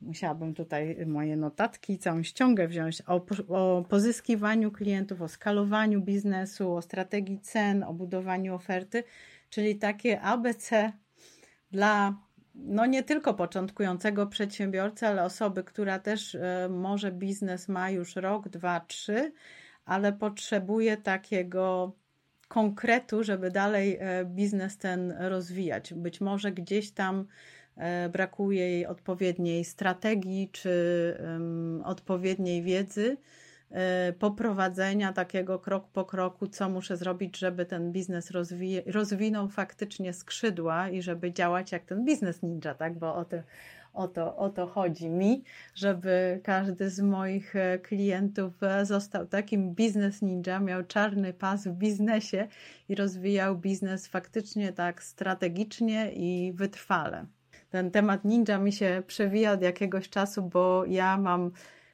[0.00, 6.82] musiałabym tutaj moje notatki, całą ściągę wziąć o, o pozyskiwaniu klientów, o skalowaniu biznesu, o
[6.82, 9.04] strategii cen, o budowaniu oferty,
[9.50, 10.92] czyli takie ABC
[11.70, 12.14] dla
[12.54, 16.40] no nie tylko początkującego przedsiębiorcy, ale osoby, która też y,
[16.70, 19.32] może biznes ma już rok, dwa, trzy,
[19.84, 21.92] ale potrzebuje takiego
[22.48, 25.94] konkretu, żeby dalej e, biznes ten rozwijać.
[25.94, 27.26] Być może gdzieś tam E,
[28.12, 31.16] brakuje jej odpowiedniej strategii czy
[31.84, 33.16] odpowiedniej wiedzy,
[33.70, 40.12] e, poprowadzenia takiego krok po kroku, co muszę zrobić, żeby ten biznes rozwi rozwinął faktycznie
[40.12, 42.98] skrzydła i żeby działać jak ten biznes ninja, tak?
[42.98, 43.36] Bo o to,
[43.92, 48.52] o, to, o to chodzi mi, żeby każdy z moich e, klientów
[48.82, 52.48] został takim biznes ninja, miał czarny pas w biznesie
[52.88, 57.26] i rozwijał biznes faktycznie tak strategicznie i wytrwale
[57.70, 61.50] ten temat ninja mi się przewija od jakiegoś czasu, bo ja mam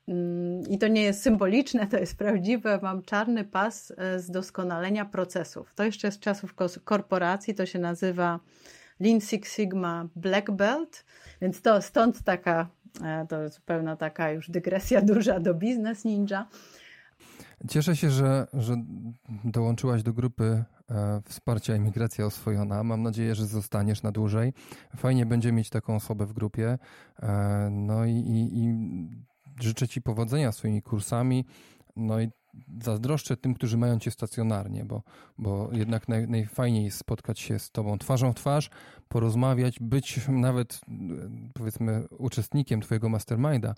[0.08, 2.78] mm, i to nie jest symboliczne, to jest prawdziwe.
[2.82, 5.74] Mam czarny pas e, z doskonalenia procesów.
[5.74, 6.54] To jeszcze z czasów
[6.84, 8.40] korporacji, to się nazywa
[9.00, 11.04] Lean Six Sigma Black Belt,
[11.40, 12.68] więc to stąd taka,
[13.04, 16.48] e, to zupełna taka już dygresja duża do Business Ninja.
[17.68, 18.76] Cieszę się, że, że
[19.44, 20.64] dołączyłaś do grupy
[21.24, 22.82] wsparcia imigracja oswojona.
[22.82, 24.52] Mam nadzieję, że zostaniesz na dłużej.
[24.96, 26.78] Fajnie będzie mieć taką osobę w grupie.
[27.22, 28.74] E, no i, i, i
[29.60, 31.44] życzę Ci powodzenia swoimi kursami.
[31.96, 32.30] No i
[32.82, 35.02] zazdroszczę tym, którzy mają cię stacjonarnie, bo,
[35.38, 38.70] bo jednak naj, najfajniej jest spotkać się z tobą twarzą w twarz,
[39.08, 40.80] porozmawiać, być nawet
[41.54, 43.74] powiedzmy uczestnikiem twojego masterminda,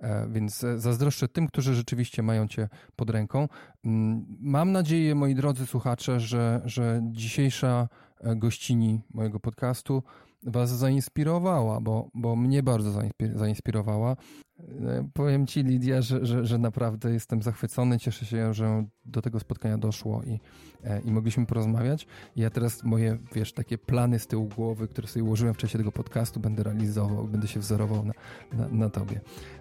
[0.00, 3.48] e, więc zazdroszczę tym, którzy rzeczywiście mają cię pod ręką.
[3.84, 7.88] Mm, mam nadzieję, moi drodzy słuchacze, że, że dzisiejsza
[8.20, 10.02] e, gościni mojego podcastu
[10.46, 13.02] Was zainspirowała, bo, bo mnie bardzo
[13.34, 14.16] zainspirowała.
[14.58, 17.98] E, powiem Ci, Lidia, że, że, że naprawdę jestem zachwycony.
[17.98, 20.40] Cieszę się, że do tego spotkania doszło i,
[20.84, 22.06] e, i mogliśmy porozmawiać.
[22.36, 25.92] Ja teraz moje, wiesz, takie plany z tyłu głowy, które sobie ułożyłem w czasie tego
[25.92, 28.12] podcastu, będę realizował, będę się wzorował na,
[28.52, 29.20] na, na Tobie.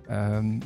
[0.09, 0.59] Um,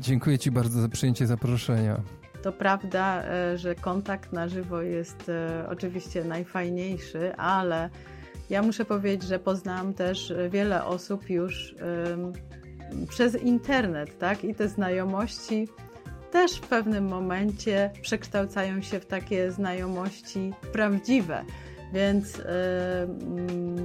[0.00, 2.02] dziękuję Ci bardzo za przyjęcie zaproszenia.
[2.42, 5.30] To prawda, e, że kontakt na żywo jest
[5.68, 7.90] oczywiście najfajniejszy, ale
[8.52, 11.74] ja muszę powiedzieć, że poznałam też wiele osób już
[13.08, 14.44] przez internet, tak?
[14.44, 15.68] I te znajomości
[16.30, 21.44] też w pewnym momencie przekształcają się w takie znajomości prawdziwe.
[21.92, 22.42] Więc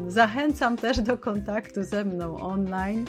[0.07, 3.05] zachęcam też do kontaktu ze mną online.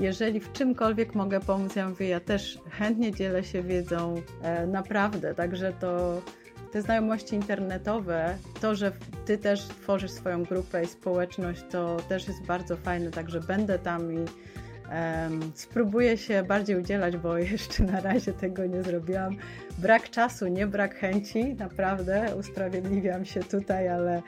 [0.00, 5.34] Jeżeli w czymkolwiek mogę pomóc, ja mówię, ja też chętnie dzielę się wiedzą, e, naprawdę.
[5.34, 6.22] Także to
[6.72, 8.92] te znajomości internetowe, to, że
[9.24, 14.12] ty też tworzysz swoją grupę i społeczność, to też jest bardzo fajne, także będę tam
[14.12, 19.36] i um, spróbuję się bardziej udzielać, bo jeszcze na razie tego nie zrobiłam.
[19.78, 24.22] Brak czasu, nie brak chęci, naprawdę usprawiedliwiam się tutaj, ale,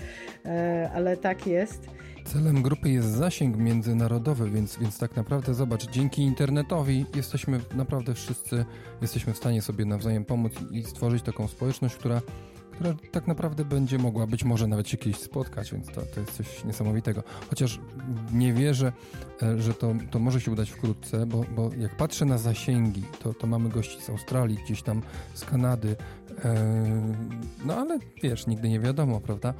[0.46, 1.88] e, ale tak jest.
[2.24, 8.64] Celem grupy jest zasięg międzynarodowy, więc, więc tak naprawdę zobacz, dzięki internetowi jesteśmy naprawdę wszyscy,
[9.02, 12.22] jesteśmy w stanie sobie nawzajem pomóc i stworzyć taką społeczność, która,
[12.72, 16.32] która tak naprawdę będzie mogła być może nawet się kiedyś spotkać, więc to, to jest
[16.32, 17.22] coś niesamowitego.
[17.50, 17.80] Chociaż
[18.32, 18.92] nie wierzę,
[19.42, 23.34] e, że to, to może się udać wkrótce, bo, bo jak patrzę na zasięgi, to,
[23.34, 25.02] to mamy gości z Australii, gdzieś tam
[25.34, 25.96] z Kanady,
[26.44, 26.54] e,
[27.64, 29.54] no ale wiesz, nigdy nie wiadomo, prawda?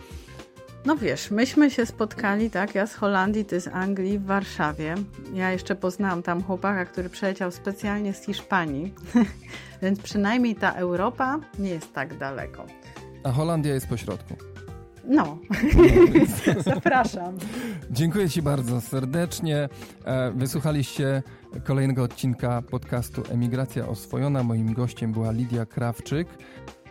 [0.85, 4.95] No wiesz, myśmy się spotkali, tak, ja z Holandii, ty z Anglii, w Warszawie.
[5.35, 8.95] Ja jeszcze poznałam tam chłopaka, który przyleciał specjalnie z Hiszpanii,
[9.83, 12.67] więc przynajmniej ta Europa nie jest tak daleko.
[13.25, 14.35] A Holandia jest po środku.
[15.05, 15.39] No,
[16.75, 17.39] zapraszam.
[17.91, 19.69] Dziękuję Ci bardzo serdecznie.
[20.05, 21.23] E, wysłuchaliście
[21.65, 24.43] kolejnego odcinka podcastu Emigracja Oswojona.
[24.43, 26.29] Moim gościem była Lidia Krawczyk.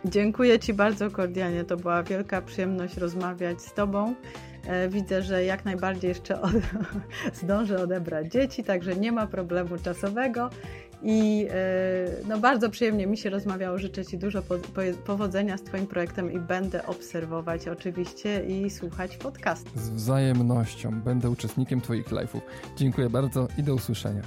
[0.04, 1.64] Dziękuję Ci bardzo kordialnie.
[1.64, 4.14] To była wielka przyjemność rozmawiać z Tobą.
[4.66, 6.52] E, widzę, że jak najbardziej jeszcze od...
[7.42, 10.50] zdążę odebrać dzieci, także nie ma problemu czasowego.
[11.02, 11.54] I e,
[12.28, 13.78] no, bardzo przyjemnie mi się rozmawiało.
[13.78, 14.42] Życzę Ci dużo
[15.06, 19.66] powodzenia z Twoim projektem i będę obserwować oczywiście i słuchać podcast.
[19.76, 21.00] Z wzajemnością.
[21.00, 22.40] Będę uczestnikiem Twoich live'ów.
[22.76, 24.22] Dziękuję bardzo i do usłyszenia.